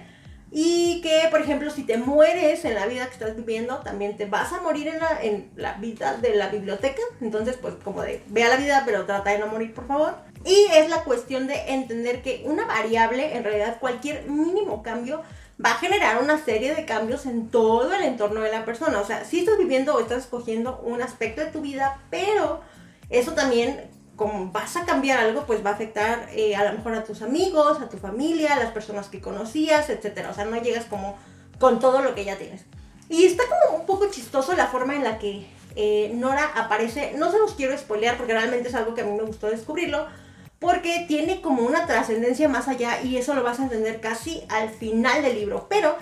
[0.51, 4.25] Y que, por ejemplo, si te mueres en la vida que estás viviendo, también te
[4.25, 7.01] vas a morir en la, en la vida de la biblioteca.
[7.21, 10.15] Entonces, pues como de, vea la vida, pero trata de no morir, por favor.
[10.43, 15.21] Y es la cuestión de entender que una variable, en realidad cualquier mínimo cambio,
[15.63, 18.99] va a generar una serie de cambios en todo el entorno de la persona.
[18.99, 22.61] O sea, si estás viviendo o estás escogiendo un aspecto de tu vida, pero
[23.09, 26.93] eso también como vas a cambiar algo, pues va a afectar eh, a lo mejor
[26.93, 30.27] a tus amigos, a tu familia, a las personas que conocías, etc.
[30.29, 31.17] O sea, no llegas como
[31.57, 32.65] con todo lo que ya tienes.
[33.07, 37.13] Y está como un poco chistoso la forma en la que eh, Nora aparece.
[37.15, 40.05] No se los quiero spoilear porque realmente es algo que a mí me gustó descubrirlo.
[40.59, 44.69] Porque tiene como una trascendencia más allá y eso lo vas a entender casi al
[44.69, 45.67] final del libro.
[45.69, 45.95] Pero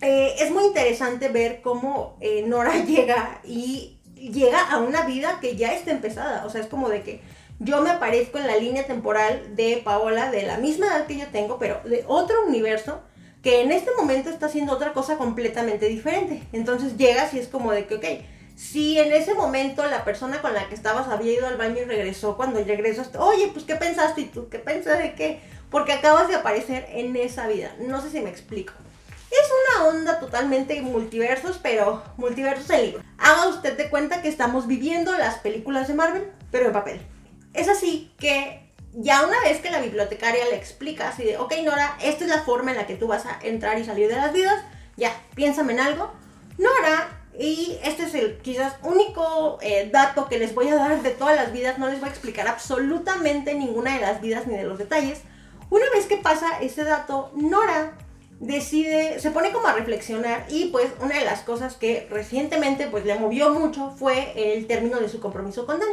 [0.00, 5.74] eh, es muy interesante ver cómo Nora llega y llega a una vida que ya
[5.74, 6.44] está empezada.
[6.46, 7.20] O sea, es como de que
[7.60, 11.26] yo me aparezco en la línea temporal de Paola de la misma edad que yo
[11.28, 13.00] tengo, pero de otro universo
[13.42, 16.42] que en este momento está haciendo otra cosa completamente diferente.
[16.52, 18.04] Entonces llegas y es como de que, ok,
[18.58, 21.84] si en ese momento la persona con la que estabas había ido al baño y
[21.84, 24.22] regresó, cuando regresas, oye, pues ¿qué pensaste?
[24.22, 25.40] ¿Y tú qué pensaste de qué?
[25.70, 27.72] Porque acabas de aparecer en esa vida.
[27.78, 28.72] No sé si me explico.
[29.30, 33.02] Es una onda totalmente multiversos, pero multiversos en libro.
[33.18, 37.00] Haga usted de cuenta que estamos viviendo las películas de Marvel, pero en papel.
[37.54, 41.96] Es así que ya una vez que la bibliotecaria le explica así de, ok Nora,
[42.02, 44.32] esta es la forma en la que tú vas a entrar y salir de las
[44.32, 44.60] vidas,
[44.96, 46.10] ya, piénsame en algo.
[46.56, 51.10] Nora, y este es el quizás único eh, dato que les voy a dar de
[51.10, 54.64] todas las vidas, no les voy a explicar absolutamente ninguna de las vidas ni de
[54.64, 55.20] los detalles.
[55.70, 57.96] Una vez que pasa ese dato, Nora
[58.40, 63.04] decide, se pone como a reflexionar y pues una de las cosas que recientemente pues
[63.04, 65.88] le movió mucho fue el término de su compromiso con Dan.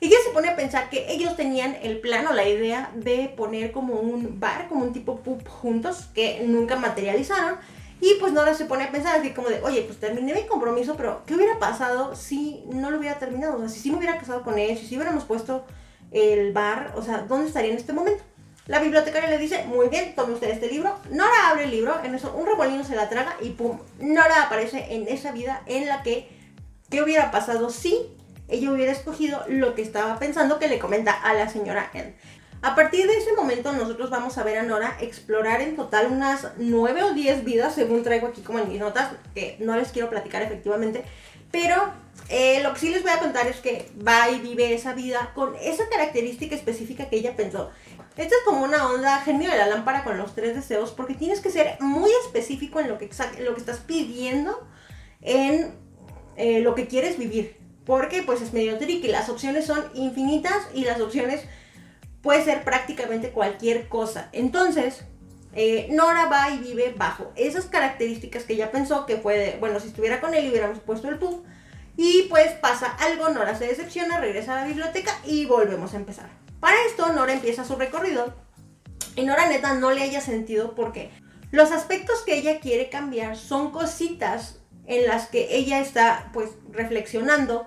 [0.00, 3.32] Y ella se pone a pensar que ellos tenían el plan o la idea de
[3.36, 7.58] poner como un bar, como un tipo pub juntos, que nunca materializaron.
[8.02, 10.96] Y pues Nora se pone a pensar así como de, oye, pues terminé mi compromiso,
[10.96, 13.54] pero ¿qué hubiera pasado si no lo hubiera terminado?
[13.54, 15.64] O sea, si sí me hubiera casado con él, si sí hubiéramos puesto
[16.10, 18.24] el bar, o sea, ¿dónde estaría en este momento?
[18.66, 20.98] La bibliotecaria le dice, muy bien, tome usted este libro.
[21.12, 24.96] Nora abre el libro, en eso un remolino se la traga y pum, Nora aparece
[24.96, 26.28] en esa vida en la que,
[26.90, 28.16] ¿qué hubiera pasado si
[28.48, 32.16] ella hubiera escogido lo que estaba pensando que le comenta a la señora N?
[32.62, 36.46] A partir de ese momento nosotros vamos a ver a Nora explorar en total unas
[36.58, 40.08] 9 o 10 vidas, según traigo aquí como en mis notas, que no les quiero
[40.08, 41.02] platicar efectivamente,
[41.50, 41.92] pero
[42.28, 45.32] eh, lo que sí les voy a contar es que va y vive esa vida
[45.34, 47.70] con esa característica específica que ella pensó.
[48.16, 51.40] Esta es como una onda genio de la lámpara con los tres deseos, porque tienes
[51.40, 54.64] que ser muy específico en lo que, lo que estás pidiendo,
[55.20, 55.74] en
[56.36, 57.56] eh, lo que quieres vivir.
[57.84, 61.42] Porque pues es medio tricky, las opciones son infinitas y las opciones
[62.22, 64.28] puede ser prácticamente cualquier cosa.
[64.32, 65.04] Entonces,
[65.54, 69.88] eh, Nora va y vive bajo esas características que ella pensó que fue bueno, si
[69.88, 71.44] estuviera con él hubiéramos puesto el pub.
[71.96, 76.30] Y pues pasa algo, Nora se decepciona, regresa a la biblioteca y volvemos a empezar.
[76.58, 78.34] Para esto, Nora empieza su recorrido.
[79.14, 81.10] Y Nora neta no le haya sentido porque
[81.50, 87.66] los aspectos que ella quiere cambiar son cositas en las que ella está pues reflexionando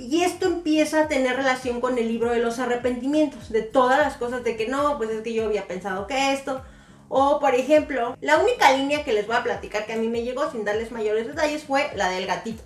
[0.00, 4.16] y esto empieza a tener relación con el libro de los arrepentimientos, de todas las
[4.16, 6.62] cosas de que no, pues es que yo había pensado que esto.
[7.08, 10.22] O por ejemplo, la única línea que les voy a platicar que a mí me
[10.22, 12.62] llegó sin darles mayores detalles fue la del gatito.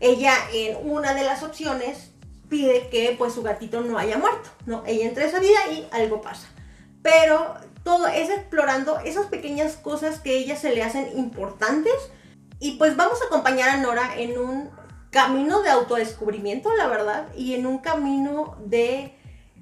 [0.00, 2.10] Ella en una de las opciones
[2.48, 4.82] pide que pues su gatito no haya muerto, ¿no?
[4.86, 6.48] Ella entra a esa vida y algo pasa.
[7.02, 11.94] Pero todo es explorando esas pequeñas cosas que a ella se le hacen importantes
[12.58, 14.70] y pues vamos a acompañar a Nora en un
[15.14, 19.14] camino de autodescubrimiento, la verdad, y en un camino de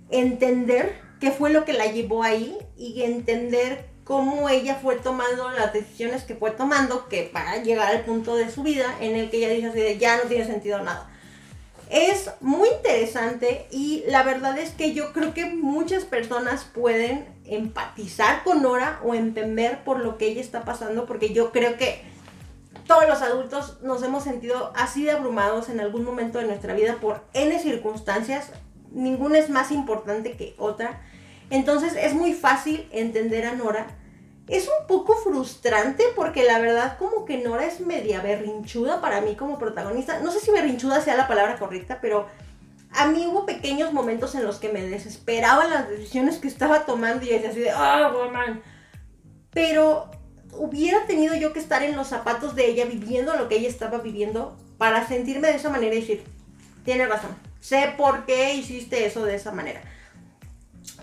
[0.08, 5.74] entender qué fue lo que la llevó ahí y entender cómo ella fue tomando las
[5.74, 9.36] decisiones que fue tomando que para llegar al punto de su vida en el que
[9.36, 11.10] ella dice así de ya no tiene sentido nada.
[11.90, 18.42] Es muy interesante y la verdad es que yo creo que muchas personas pueden empatizar
[18.42, 22.10] con Nora o entender por lo que ella está pasando porque yo creo que
[22.86, 26.96] todos los adultos nos hemos sentido así de abrumados en algún momento de nuestra vida
[27.00, 28.50] por N circunstancias,
[28.90, 31.00] ninguna es más importante que otra.
[31.50, 33.86] Entonces es muy fácil entender a Nora.
[34.48, 39.36] Es un poco frustrante porque la verdad como que Nora es media berrinchuda para mí
[39.36, 40.20] como protagonista.
[40.20, 42.26] No sé si berrinchuda sea la palabra correcta, pero
[42.94, 47.24] a mí hubo pequeños momentos en los que me desesperaban las decisiones que estaba tomando
[47.24, 48.62] y decía así de, oh, man.
[49.50, 50.10] Pero
[50.52, 53.98] hubiera tenido yo que estar en los zapatos de ella viviendo lo que ella estaba
[53.98, 56.24] viviendo para sentirme de esa manera y decir,
[56.84, 59.80] tiene razón, sé por qué hiciste eso de esa manera.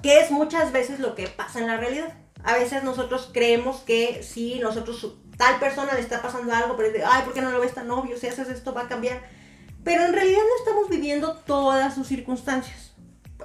[0.01, 2.13] Que es muchas veces lo que pasa en la realidad.
[2.43, 7.03] A veces nosotros creemos que si nosotros, tal persona le está pasando algo, pero de,
[7.03, 8.17] ay, ¿por qué no lo ves tan obvio?
[8.17, 9.21] Si haces esto va a cambiar.
[9.83, 12.91] Pero en realidad no estamos viviendo todas sus circunstancias.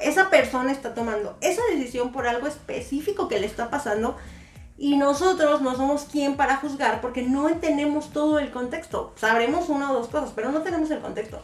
[0.00, 4.16] Esa persona está tomando esa decisión por algo específico que le está pasando
[4.76, 9.12] y nosotros no somos quien para juzgar porque no tenemos todo el contexto.
[9.16, 11.40] Sabremos una o dos cosas, pero no tenemos el contexto.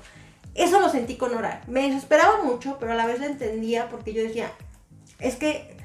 [0.54, 1.62] Eso lo sentí con Nora.
[1.68, 4.50] Me desesperaba mucho, pero a la vez la entendía porque yo decía,
[5.20, 5.76] es que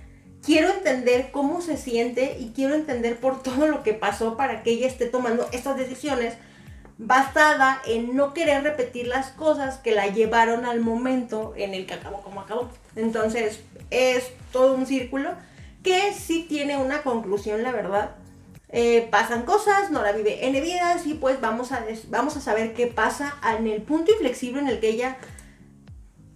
[0.43, 4.71] quiero entender cómo se siente y quiero entender por todo lo que pasó para que
[4.71, 6.33] ella esté tomando estas decisiones
[6.97, 11.93] basada en no querer repetir las cosas que la llevaron al momento en el que
[11.93, 12.69] acabó como acabó.
[12.95, 13.59] Entonces
[13.91, 15.31] es todo un círculo
[15.85, 18.15] que sí tiene una conclusión, la verdad.
[18.69, 22.87] Eh, pasan cosas, Nora vive en vidas y pues vamos a, vamos a saber qué
[22.87, 25.17] pasa en el punto inflexible en el que ella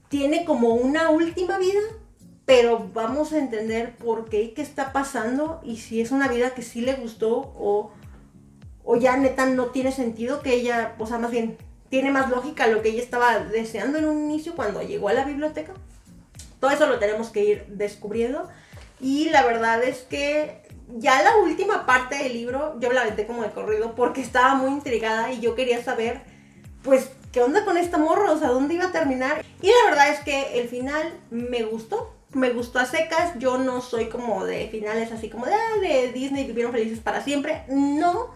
[0.08, 1.80] tiene como una última vida,
[2.46, 6.62] pero vamos a entender por qué, qué está pasando y si es una vida que
[6.62, 7.92] sí le gustó o,
[8.86, 11.58] o ya neta no tiene sentido que ella, o sea, más bien
[11.90, 15.26] tiene más lógica lo que ella estaba deseando en un inicio cuando llegó a la
[15.26, 15.74] biblioteca.
[16.60, 18.48] Todo eso lo tenemos que ir descubriendo.
[19.00, 20.62] Y la verdad es que
[20.98, 24.72] ya la última parte del libro yo la aventé como de corrido porque estaba muy
[24.72, 26.22] intrigada y yo quería saber,
[26.84, 28.32] pues, ¿qué onda con esta morro?
[28.34, 29.46] O sea, ¿dónde iba a terminar?
[29.62, 32.16] Y la verdad es que el final me gustó.
[32.32, 36.12] Me gustó a secas, yo no soy como de finales así como de, ah, de
[36.12, 38.30] Disney vivieron felices para siempre, no.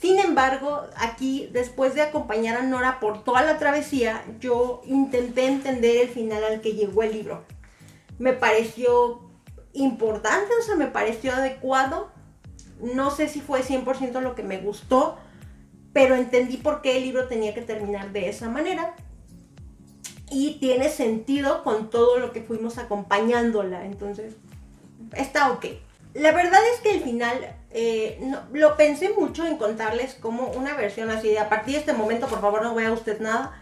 [0.00, 5.96] Sin embargo, aquí, después de acompañar a Nora por toda la travesía, yo intenté entender
[5.96, 7.44] el final al que llegó el libro.
[8.18, 9.22] Me pareció
[9.74, 12.10] importante, o sea, me pareció adecuado.
[12.80, 15.18] No sé si fue 100% lo que me gustó,
[15.92, 18.94] pero entendí por qué el libro tenía que terminar de esa manera.
[20.30, 23.84] Y tiene sentido con todo lo que fuimos acompañándola.
[23.84, 24.34] Entonces,
[25.12, 25.66] está ok.
[26.14, 28.20] La verdad es que el final eh,
[28.52, 32.26] lo pensé mucho en contarles como una versión así de a partir de este momento,
[32.26, 33.60] por favor, no vea usted nada.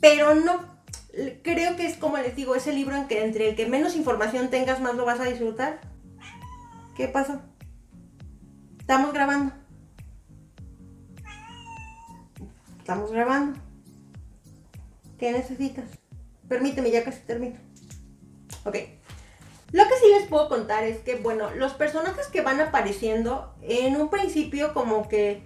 [0.00, 0.69] Pero no
[1.42, 4.50] creo que es como les digo, ese libro en que entre el que menos información
[4.50, 5.80] tengas, más lo vas a disfrutar.
[6.96, 7.40] ¿Qué pasó?
[8.78, 9.52] Estamos grabando.
[12.78, 13.58] Estamos grabando.
[15.18, 15.84] ¿Qué necesitas?
[16.48, 17.56] Permíteme, ya casi termino.
[18.64, 18.76] Ok.
[19.72, 24.00] Lo que sí les puedo contar es que, bueno, los personajes que van apareciendo en
[24.00, 25.42] un principio como que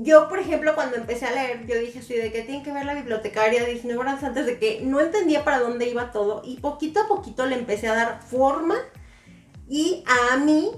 [0.00, 2.86] yo, por ejemplo, cuando empecé a leer, yo dije así de que tiene que ver
[2.86, 7.00] la bibliotecaria 19 horas antes de que no entendía para dónde iba todo y poquito
[7.00, 8.76] a poquito le empecé a dar forma
[9.68, 10.70] y a mí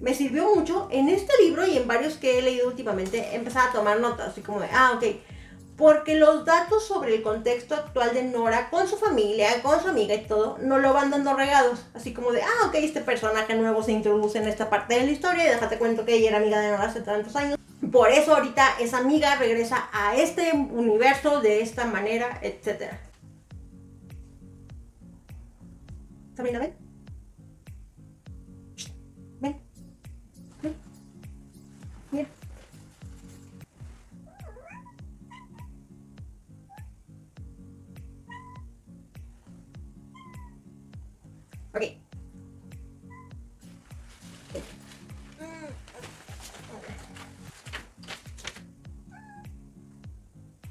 [0.00, 3.72] me sirvió mucho en este libro y en varios que he leído últimamente empezar a
[3.72, 5.04] tomar notas, así como de, ah, ok,
[5.76, 10.14] porque los datos sobre el contexto actual de Nora con su familia, con su amiga
[10.14, 11.84] y todo, no lo van dando regados.
[11.94, 15.10] Así como de, ah, ok, este personaje nuevo se introduce en esta parte de la
[15.10, 17.58] historia y déjate cuento que ella era amiga de Nora hace tantos años.
[17.94, 22.90] Por eso ahorita esa amiga regresa a este universo de esta manera, etc.
[26.34, 26.74] Sabrina, ven.
[26.76, 26.83] Ven.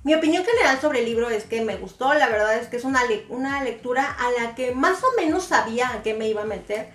[0.03, 2.83] Mi opinión general sobre el libro es que me gustó, la verdad es que es
[2.83, 6.45] una, una lectura a la que más o menos sabía a qué me iba a
[6.45, 6.89] meter,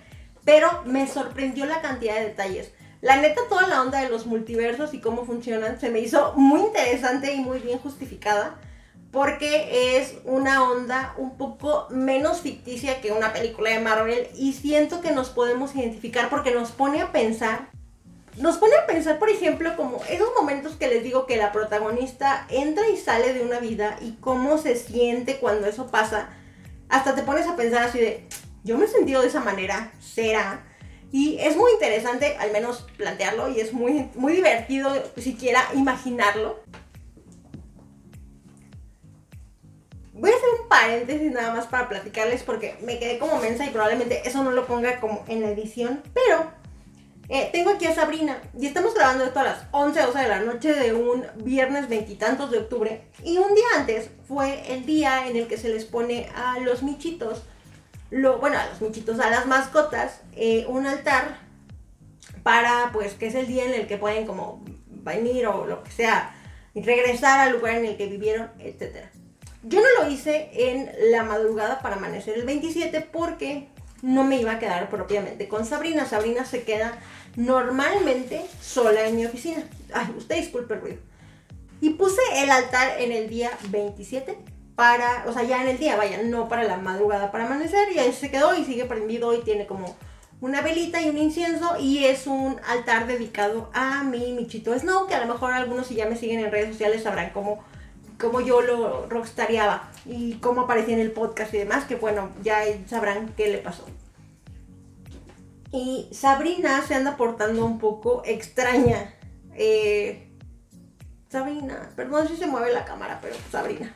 [0.45, 2.71] pero me sorprendió la cantidad de detalles.
[3.01, 6.61] La neta, toda la onda de los multiversos y cómo funcionan se me hizo muy
[6.61, 8.59] interesante y muy bien justificada,
[9.11, 15.01] porque es una onda un poco menos ficticia que una película de Marvel y siento
[15.01, 17.69] que nos podemos identificar porque nos pone a pensar
[18.39, 22.47] nos pone a pensar, por ejemplo, como esos momentos que les digo que la protagonista
[22.49, 26.29] entra y sale de una vida y cómo se siente cuando eso pasa.
[26.87, 28.25] Hasta te pones a pensar así de,
[28.63, 30.65] yo me he sentido de esa manera, será.
[31.11, 36.63] Y es muy interesante, al menos plantearlo, y es muy, muy divertido siquiera imaginarlo.
[40.13, 43.69] Voy a hacer un paréntesis nada más para platicarles porque me quedé como mensa y
[43.69, 46.51] probablemente eso no lo ponga como en la edición, pero
[47.29, 50.39] eh, tengo aquí a Sabrina y estamos grabando esto a las 11, 12 de la
[50.39, 53.03] noche de un viernes veintitantos de octubre.
[53.23, 56.81] Y un día antes fue el día en el que se les pone a los
[56.81, 57.43] michitos,
[58.09, 61.37] lo, bueno, a los michitos, a las mascotas, eh, un altar
[62.41, 65.91] para, pues, que es el día en el que pueden como venir o lo que
[65.91, 66.35] sea,
[66.73, 69.05] regresar al lugar en el que vivieron, etc.
[69.61, 73.69] Yo no lo hice en la madrugada para amanecer el 27 porque
[74.01, 76.05] no me iba a quedar propiamente con Sabrina.
[76.05, 76.99] Sabrina se queda
[77.35, 79.63] normalmente sola en mi oficina.
[79.93, 80.97] Ay, usted disculpe el ruido.
[81.81, 84.37] Y puse el altar en el día 27
[84.75, 87.91] para, o sea, ya en el día, vaya, no para la madrugada, para amanecer.
[87.93, 89.95] Y ahí se quedó y sigue prendido y tiene como
[90.41, 95.15] una velita y un incienso y es un altar dedicado a mi Michito Snow, que
[95.15, 97.63] a lo mejor algunos si ya me siguen en redes sociales sabrán cómo,
[98.19, 102.61] cómo yo lo rockstariaba y cómo aparecía en el podcast y demás, que bueno, ya
[102.87, 103.85] sabrán qué le pasó.
[105.71, 109.13] Y Sabrina se anda portando un poco extraña.
[109.55, 110.27] Eh,
[111.29, 113.95] Sabrina, perdón si se mueve la cámara, pero Sabrina.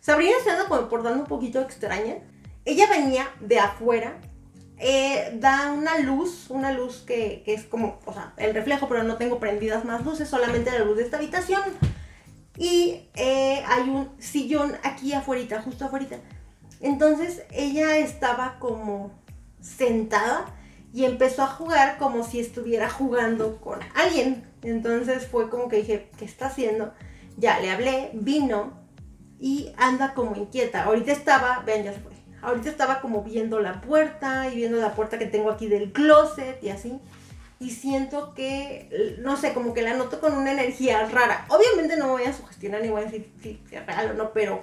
[0.00, 2.16] Sabrina se anda portando un poquito extraña.
[2.64, 4.18] Ella venía de afuera.
[4.78, 9.16] Eh, da una luz, una luz que, es como, o sea, el reflejo, pero no
[9.16, 11.62] tengo prendidas más luces, solamente la luz de esta habitación.
[12.60, 16.18] Y eh, hay un sillón aquí afuera, justo afuera.
[16.82, 19.12] Entonces ella estaba como
[19.62, 20.44] sentada
[20.92, 24.44] y empezó a jugar como si estuviera jugando con alguien.
[24.60, 26.92] Entonces fue como que dije, ¿qué está haciendo?
[27.38, 28.74] Ya le hablé, vino
[29.38, 30.84] y anda como inquieta.
[30.84, 32.12] Ahorita estaba, vean, ya se fue.
[32.42, 36.62] Ahorita estaba como viendo la puerta y viendo la puerta que tengo aquí del closet
[36.62, 37.00] y así.
[37.60, 41.44] Y siento que, no sé, como que la noto con una energía rara.
[41.48, 44.62] Obviamente no voy a sugestionar ni voy a decir si es real o no, pero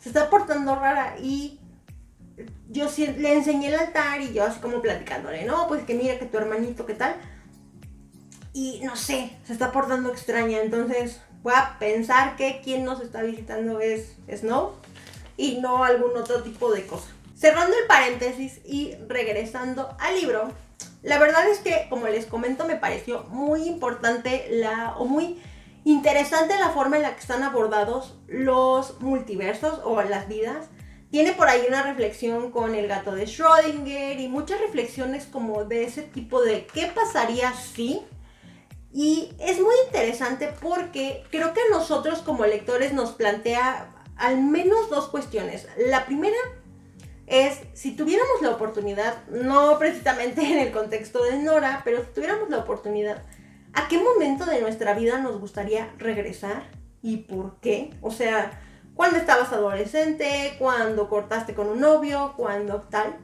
[0.00, 1.60] se está portando rara y
[2.70, 2.86] yo
[3.18, 6.38] le enseñé el altar y yo así como platicándole, no, pues que mira que tu
[6.38, 7.16] hermanito, ¿qué tal?
[8.54, 13.22] Y no sé, se está portando extraña, entonces voy a pensar que quien nos está
[13.22, 14.74] visitando es Snow
[15.36, 17.08] y no algún otro tipo de cosa.
[17.36, 20.50] Cerrando el paréntesis y regresando al libro,
[21.02, 25.40] la verdad es que, como les comento, me pareció muy importante la, o muy
[25.84, 30.68] interesante la forma en la que están abordados los multiversos o las vidas
[31.10, 35.84] tiene por ahí una reflexión con el gato de Schrödinger y muchas reflexiones como de
[35.84, 38.02] ese tipo de qué pasaría si.
[38.92, 44.90] Y es muy interesante porque creo que a nosotros como lectores nos plantea al menos
[44.90, 45.66] dos cuestiones.
[45.78, 46.36] La primera
[47.28, 52.48] es si tuviéramos la oportunidad, no precisamente en el contexto de Nora, pero si tuviéramos
[52.48, 53.22] la oportunidad,
[53.74, 56.70] ¿a qué momento de nuestra vida nos gustaría regresar
[57.02, 57.90] y por qué?
[58.00, 58.60] O sea,
[58.94, 63.16] cuando estabas adolescente, cuando cortaste con un novio, cuando tal.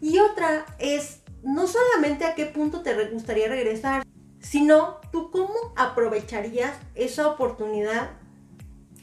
[0.00, 4.02] Y otra es no solamente a qué punto te gustaría regresar,
[4.40, 8.12] sino tú cómo aprovecharías esa oportunidad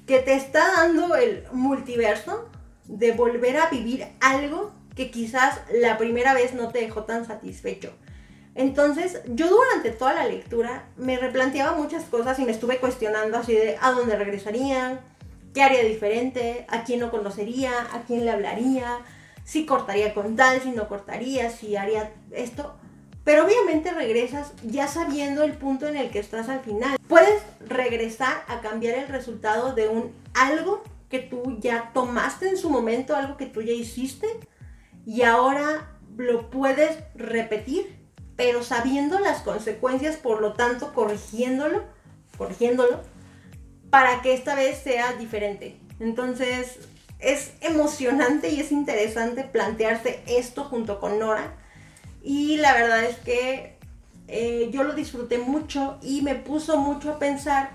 [0.08, 2.50] que te está dando el multiverso
[2.88, 7.94] de volver a vivir algo que quizás la primera vez no te dejó tan satisfecho.
[8.56, 13.54] Entonces, yo durante toda la lectura me replanteaba muchas cosas y me estuve cuestionando así
[13.54, 15.00] de a dónde regresaría,
[15.54, 19.00] qué haría diferente, a quién no conocería, a quién le hablaría,
[19.44, 22.76] si cortaría con tal, si no cortaría, si haría esto.
[23.24, 26.98] Pero obviamente regresas ya sabiendo el punto en el que estás al final.
[27.08, 32.70] Puedes regresar a cambiar el resultado de un algo que tú ya tomaste en su
[32.70, 34.28] momento, algo que tú ya hiciste,
[35.06, 37.96] y ahora lo puedes repetir,
[38.36, 41.84] pero sabiendo las consecuencias, por lo tanto corrigiéndolo,
[42.38, 43.02] corrigiéndolo,
[43.90, 45.78] para que esta vez sea diferente.
[46.00, 46.78] Entonces,
[47.20, 51.56] es emocionante y es interesante plantearse esto junto con Nora.
[52.22, 53.78] Y la verdad es que
[54.28, 57.72] eh, yo lo disfruté mucho y me puso mucho a pensar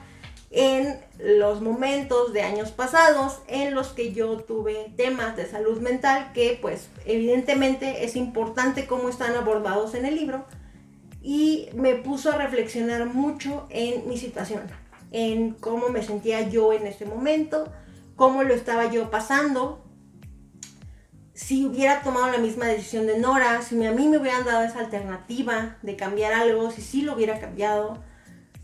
[0.53, 6.31] en los momentos de años pasados en los que yo tuve temas de salud mental
[6.35, 10.45] que pues evidentemente es importante cómo están abordados en el libro
[11.23, 14.63] y me puso a reflexionar mucho en mi situación,
[15.11, 17.73] en cómo me sentía yo en ese momento,
[18.17, 19.83] cómo lo estaba yo pasando,
[21.33, 24.81] si hubiera tomado la misma decisión de Nora, si a mí me hubieran dado esa
[24.81, 28.03] alternativa de cambiar algo, si sí lo hubiera cambiado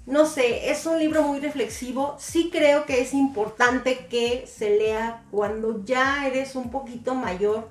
[0.08, 2.16] no sé, es un libro muy reflexivo.
[2.18, 7.68] Sí creo que es importante que se lea cuando ya eres un poquito mayor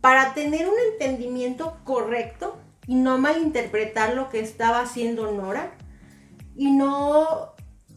[0.00, 5.74] para tener un entendimiento correcto y no malinterpretar lo que estaba haciendo Nora
[6.56, 7.52] y no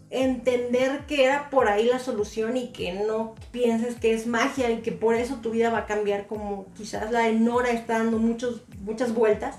[0.09, 4.81] entender que era por ahí la solución y que no pienses que es magia y
[4.81, 8.19] que por eso tu vida va a cambiar como quizás la de Nora está dando
[8.19, 9.55] muchos, muchas vueltas.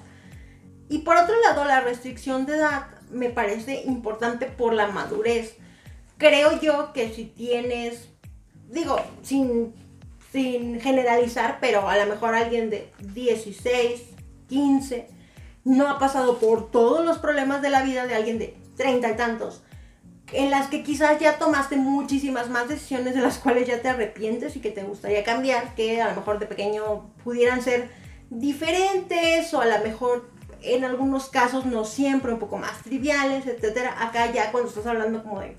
[0.90, 5.56] Y por otro lado, la restricción de edad me parece importante por la madurez.
[6.18, 8.08] Creo yo que si tienes,
[8.70, 9.74] digo, sin,
[10.32, 14.02] sin generalizar, pero a lo mejor alguien de 16,
[14.48, 15.08] 15,
[15.64, 19.16] no ha pasado por todos los problemas de la vida de alguien de 30 y
[19.16, 19.62] tantos,
[20.32, 24.56] en las que quizás ya tomaste muchísimas más decisiones de las cuales ya te arrepientes
[24.56, 27.90] y que te gustaría cambiar, que a lo mejor de pequeño pudieran ser
[28.30, 30.30] diferentes o a lo mejor
[30.62, 34.02] en algunos casos no siempre, un poco más triviales, etcétera.
[34.02, 35.56] Acá ya cuando estás hablando como de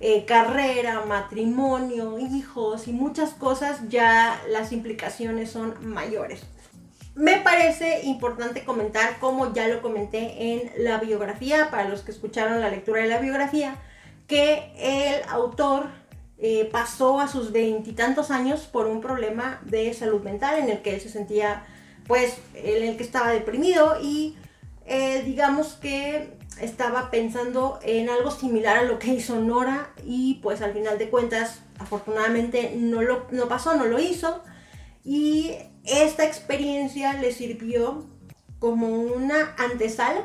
[0.00, 6.42] eh, carrera, matrimonio, hijos y muchas cosas, ya las implicaciones son mayores.
[7.14, 12.60] Me parece importante comentar, como ya lo comenté en la biografía, para los que escucharon
[12.60, 13.74] la lectura de la biografía,
[14.28, 15.88] que el autor
[16.38, 20.94] eh, pasó a sus veintitantos años por un problema de salud mental en el que
[20.94, 21.64] él se sentía,
[22.08, 24.36] pues, en el que estaba deprimido y
[24.86, 30.60] eh, digamos que estaba pensando en algo similar a lo que hizo Nora y pues
[30.62, 34.42] al final de cuentas afortunadamente no lo no pasó, no lo hizo.
[35.04, 35.52] Y
[35.84, 38.04] esta experiencia le sirvió
[38.58, 40.24] como una antesala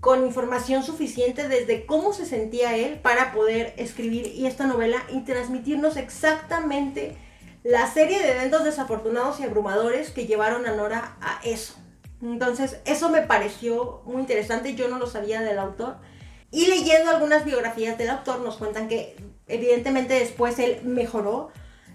[0.00, 5.20] con información suficiente desde cómo se sentía él para poder escribir y esta novela y
[5.24, 7.16] transmitirnos exactamente
[7.62, 11.74] la serie de eventos desafortunados y abrumadores que llevaron a Nora a eso.
[12.22, 15.96] Entonces, eso me pareció muy interesante, yo no lo sabía del autor.
[16.50, 21.50] Y leyendo algunas biografías del autor nos cuentan que evidentemente después él mejoró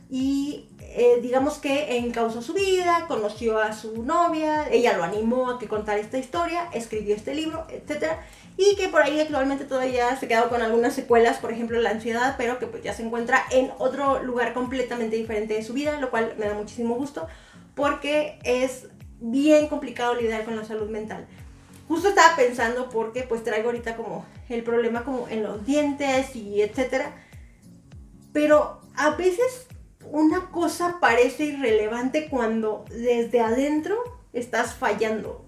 [0.09, 5.59] y eh, digamos que encausó su vida, conoció a su novia, ella lo animó a
[5.59, 8.13] que contara esta historia, escribió este libro, etc.
[8.57, 12.35] Y que por ahí actualmente todavía se quedó con algunas secuelas, por ejemplo la ansiedad,
[12.37, 16.11] pero que pues ya se encuentra en otro lugar completamente diferente de su vida, lo
[16.11, 17.27] cual me da muchísimo gusto
[17.75, 18.87] porque es
[19.19, 21.25] bien complicado lidiar con la salud mental.
[21.87, 26.61] Justo estaba pensando porque pues traigo ahorita como el problema como en los dientes y
[26.61, 27.13] etcétera.
[28.31, 29.67] Pero a veces
[30.11, 33.95] una cosa parece irrelevante cuando desde adentro
[34.33, 35.45] estás fallando.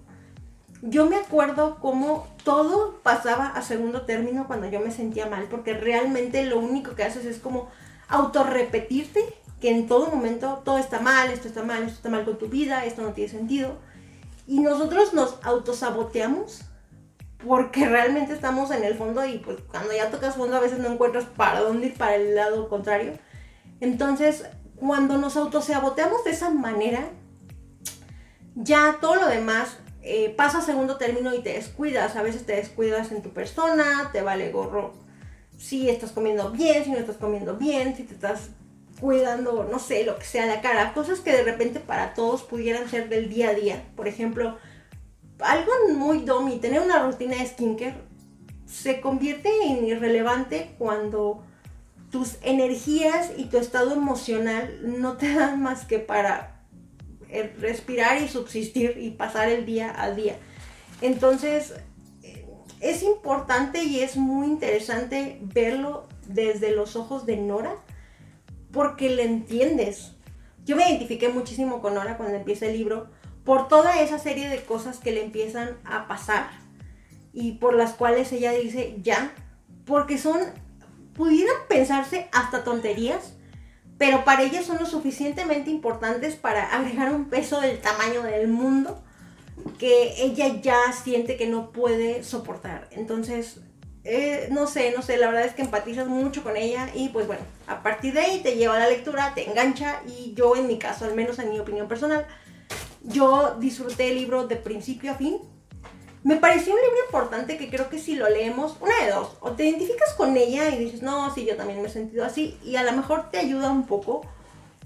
[0.82, 5.74] Yo me acuerdo como todo pasaba a segundo término cuando yo me sentía mal, porque
[5.74, 7.68] realmente lo único que haces es como
[8.08, 9.24] autorrepetirte
[9.60, 12.48] que en todo momento todo está mal, esto está mal, esto está mal con tu
[12.48, 13.78] vida, esto no tiene sentido.
[14.46, 16.60] Y nosotros nos autosaboteamos
[17.44, 20.92] porque realmente estamos en el fondo y pues cuando ya tocas fondo a veces no
[20.92, 23.14] encuentras para dónde ir para el lado contrario.
[23.80, 24.44] Entonces,
[24.76, 27.08] cuando nos autosaboteamos de esa manera,
[28.54, 32.16] ya todo lo demás eh, pasa a segundo término y te descuidas.
[32.16, 34.94] A veces te descuidas en tu persona, te vale gorro
[35.58, 38.50] si estás comiendo bien, si no estás comiendo bien, si te estás
[39.00, 42.88] cuidando, no sé, lo que sea la cara, cosas que de repente para todos pudieran
[42.88, 43.84] ser del día a día.
[43.94, 44.58] Por ejemplo,
[45.40, 47.94] algo muy domi, tener una rutina de skincare
[48.66, 51.45] se convierte en irrelevante cuando
[52.10, 56.62] tus energías y tu estado emocional no te dan más que para
[57.28, 60.36] eh, respirar y subsistir y pasar el día a día.
[61.00, 61.74] Entonces,
[62.22, 62.46] eh,
[62.80, 67.74] es importante y es muy interesante verlo desde los ojos de Nora
[68.72, 70.12] porque le entiendes.
[70.64, 73.08] Yo me identifiqué muchísimo con Nora cuando empieza el libro
[73.44, 76.50] por toda esa serie de cosas que le empiezan a pasar
[77.32, 79.32] y por las cuales ella dice ya,
[79.84, 80.40] porque son,
[81.16, 83.32] pudieran pensarse hasta tonterías,
[83.98, 89.02] pero para ella son lo suficientemente importantes para agregar un peso del tamaño del mundo
[89.78, 92.88] que ella ya siente que no puede soportar.
[92.90, 93.60] Entonces,
[94.04, 97.26] eh, no sé, no sé, la verdad es que empatizas mucho con ella y pues
[97.26, 100.66] bueno, a partir de ahí te lleva a la lectura, te engancha y yo en
[100.66, 102.26] mi caso, al menos en mi opinión personal,
[103.02, 105.38] yo disfruté el libro de principio a fin.
[106.26, 109.52] Me pareció un libro importante que creo que si lo leemos, una de dos, o
[109.52, 112.74] te identificas con ella y dices, no, sí, yo también me he sentido así, y
[112.74, 114.22] a lo mejor te ayuda un poco,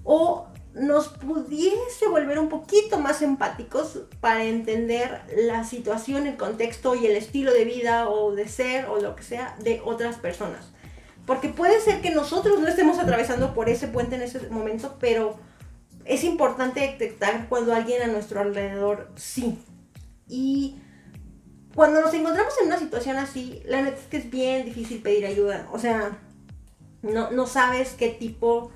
[0.05, 7.07] o nos pudiese volver un poquito más empáticos para entender la situación, el contexto y
[7.07, 10.67] el estilo de vida o de ser o lo que sea de otras personas.
[11.25, 15.39] Porque puede ser que nosotros no estemos atravesando por ese puente en ese momento, pero
[16.05, 19.59] es importante detectar cuando alguien a nuestro alrededor sí.
[20.29, 20.77] Y
[21.75, 25.27] cuando nos encontramos en una situación así, la neta es que es bien difícil pedir
[25.27, 25.69] ayuda.
[25.73, 26.19] O sea,
[27.03, 28.73] no, no sabes qué tipo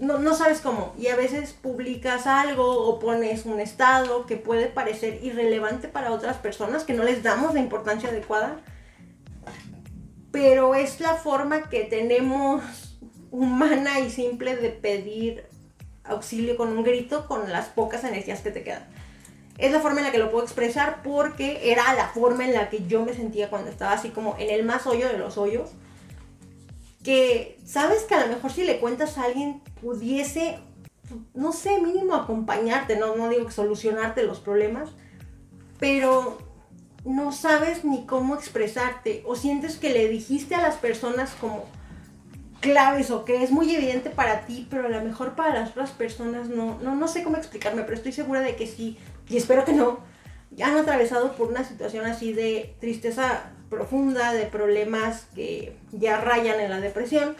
[0.00, 0.94] no, no, sabes cómo.
[0.98, 6.38] Y a veces publicas algo o pones un estado que puede parecer irrelevante para otras
[6.38, 8.60] personas, que no les damos la importancia adecuada.
[10.32, 12.62] Pero es la forma que tenemos
[13.30, 15.44] humana y simple de pedir
[16.02, 18.88] auxilio con un grito con las pocas energías que te quedan.
[19.60, 22.70] Es la forma en la que lo puedo expresar porque era la forma en la
[22.70, 25.70] que yo me sentía cuando estaba así como en el más hoyo de los hoyos
[27.02, 30.58] que sabes que a lo mejor si le cuentas a alguien pudiese,
[31.34, 34.90] no sé, mínimo acompañarte, no, no digo que solucionarte los problemas,
[35.78, 36.38] pero
[37.04, 41.64] no sabes ni cómo expresarte o sientes que le dijiste a las personas como
[42.60, 45.92] claves o que es muy evidente para ti, pero a lo mejor para las otras
[45.92, 48.98] personas no, no, no sé cómo explicarme, pero estoy segura de que sí,
[49.30, 50.00] y espero que no,
[50.50, 56.58] ya han atravesado por una situación así de tristeza profunda, de problemas que ya rayan
[56.60, 57.36] en la depresión,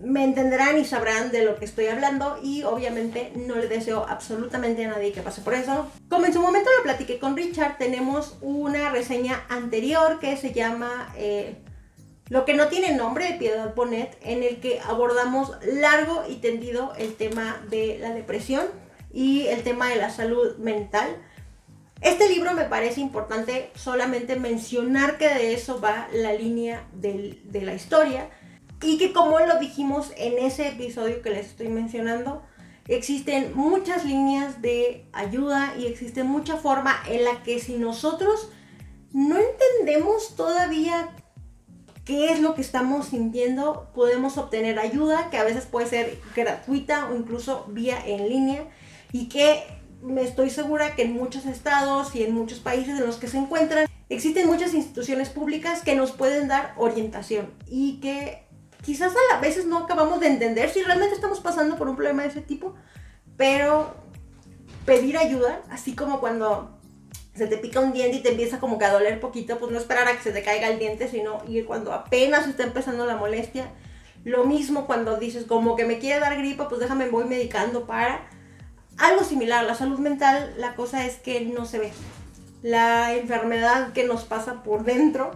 [0.00, 4.84] me entenderán y sabrán de lo que estoy hablando y obviamente no le deseo absolutamente
[4.84, 5.86] a nadie que pase por eso.
[6.08, 11.12] Como en su momento lo platiqué con Richard, tenemos una reseña anterior que se llama
[11.16, 11.56] eh,
[12.30, 16.94] Lo que no tiene nombre de Piedad Bonet, en el que abordamos largo y tendido
[16.98, 18.64] el tema de la depresión
[19.12, 21.16] y el tema de la salud mental.
[22.00, 27.74] Este libro me parece importante solamente mencionar que de eso va la línea de la
[27.74, 28.28] historia
[28.82, 32.42] y que como lo dijimos en ese episodio que les estoy mencionando,
[32.88, 38.48] existen muchas líneas de ayuda y existe mucha forma en la que si nosotros
[39.12, 41.10] no entendemos todavía
[42.04, 47.08] qué es lo que estamos sintiendo, podemos obtener ayuda que a veces puede ser gratuita
[47.08, 48.66] o incluso vía en línea
[49.12, 49.62] y que
[50.02, 53.38] me estoy segura que en muchos estados y en muchos países en los que se
[53.38, 58.44] encuentran existen muchas instituciones públicas que nos pueden dar orientación y que
[58.82, 62.28] quizás a veces no acabamos de entender si realmente estamos pasando por un problema de
[62.28, 62.74] ese tipo,
[63.36, 63.94] pero
[64.84, 66.78] pedir ayuda, así como cuando
[67.34, 69.78] se te pica un diente y te empieza como que a doler poquito, pues no
[69.78, 73.16] esperar a que se te caiga el diente, sino ir cuando apenas está empezando la
[73.16, 73.70] molestia.
[74.24, 78.28] Lo mismo cuando dices como que me quiere dar gripa, pues déjame voy medicando para
[78.98, 81.92] algo similar, la salud mental, la cosa es que no se ve.
[82.62, 85.32] La enfermedad que nos pasa por dentro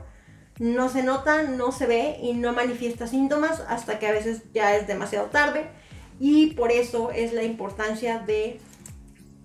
[0.59, 4.77] no se nota, no se ve y no manifiesta síntomas hasta que a veces ya
[4.77, 5.69] es demasiado tarde.
[6.19, 8.61] Y por eso es la importancia de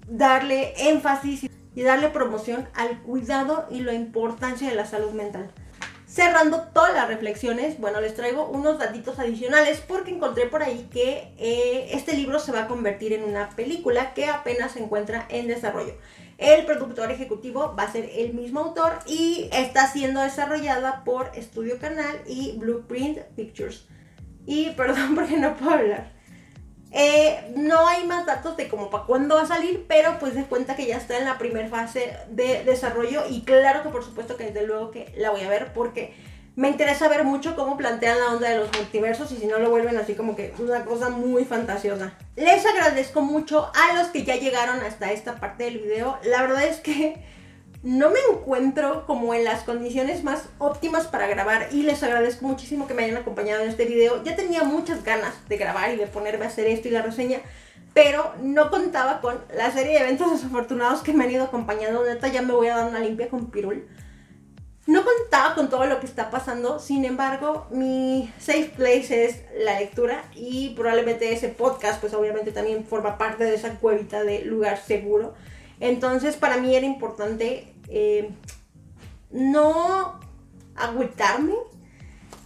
[0.08, 5.52] darle énfasis y darle promoción al cuidado y la importancia de la salud mental.
[6.12, 11.34] Cerrando todas las reflexiones, bueno, les traigo unos datitos adicionales porque encontré por ahí que
[11.38, 15.48] eh, este libro se va a convertir en una película que apenas se encuentra en
[15.48, 15.94] desarrollo.
[16.38, 21.80] El productor ejecutivo va a ser el mismo autor y está siendo desarrollada por Estudio
[21.80, 23.86] Canal y Blueprint Pictures.
[24.46, 26.12] Y perdón porque no puedo hablar.
[26.94, 30.44] Eh, no hay más datos de cómo para cuándo va a salir, pero pues de
[30.44, 34.36] cuenta que ya está en la primera fase de desarrollo y claro que por supuesto
[34.36, 36.14] que desde luego que la voy a ver porque
[36.58, 39.70] me interesa ver mucho cómo plantean la onda de los multiversos y si no lo
[39.70, 42.14] vuelven así como que una cosa muy fantasiosa.
[42.36, 46.18] Les agradezco mucho a los que ya llegaron hasta esta parte del video.
[46.24, 47.24] La verdad es que
[47.84, 52.88] no me encuentro como en las condiciones más óptimas para grabar y les agradezco muchísimo
[52.88, 54.24] que me hayan acompañado en este video.
[54.24, 57.40] Ya tenía muchas ganas de grabar y de ponerme a hacer esto y la reseña,
[57.94, 62.06] pero no contaba con la serie de eventos desafortunados que me han ido acompañando.
[62.06, 63.88] Neta, ya me voy a dar una limpia con Pirul.
[64.86, 69.80] No contaba con todo lo que está pasando, sin embargo, mi safe place es la
[69.80, 74.78] lectura y probablemente ese podcast, pues obviamente también forma parte de esa cuevita de lugar
[74.78, 75.34] seguro.
[75.82, 78.30] Entonces, para mí era importante eh,
[79.32, 80.20] no
[80.76, 81.56] agüitarme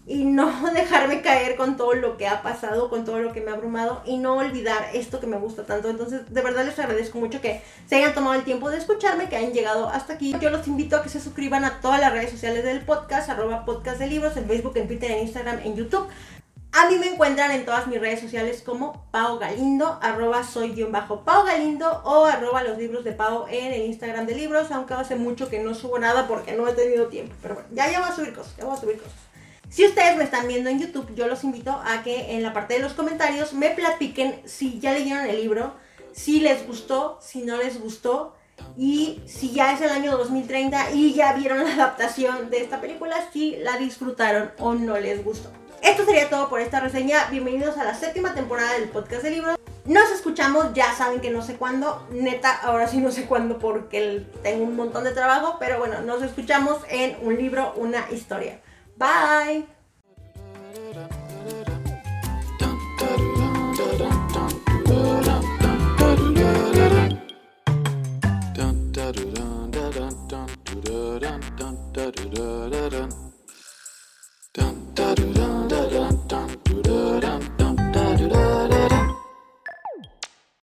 [0.08, 3.52] y no dejarme caer con todo lo que ha pasado, con todo lo que me
[3.52, 5.90] ha abrumado y no olvidar esto que me gusta tanto.
[5.90, 9.36] Entonces, de verdad les agradezco mucho que se hayan tomado el tiempo de escucharme, que
[9.36, 10.34] hayan llegado hasta aquí.
[10.40, 13.66] Yo los invito a que se suscriban a todas las redes sociales del podcast, arroba
[13.66, 16.08] podcast de libros, en Facebook, en Twitter, en Instagram, en YouTube.
[16.78, 20.92] A mí me encuentran en todas mis redes sociales como Pau Galindo, arroba soy guion
[20.92, 24.94] bajo Pau Galindo o arroba los libros de Pau en el Instagram de libros, aunque
[24.94, 27.34] hace mucho que no subo nada porque no he tenido tiempo.
[27.42, 29.14] Pero bueno, ya, ya voy a subir cosas, ya voy a subir cosas.
[29.70, 32.74] Si ustedes me están viendo en YouTube, yo los invito a que en la parte
[32.74, 35.76] de los comentarios me platiquen si ya leyeron el libro,
[36.12, 38.36] si les gustó, si no les gustó
[38.76, 43.16] y si ya es el año 2030 y ya vieron la adaptación de esta película,
[43.32, 45.50] si la disfrutaron o no les gustó.
[45.86, 47.28] Esto sería todo por esta reseña.
[47.30, 49.56] Bienvenidos a la séptima temporada del podcast de libros.
[49.86, 54.26] Nos escuchamos, ya saben que no sé cuándo, neta, ahora sí no sé cuándo porque
[54.42, 58.62] tengo un montón de trabajo, pero bueno, nos escuchamos en un libro, una historia.
[58.98, 59.68] Bye.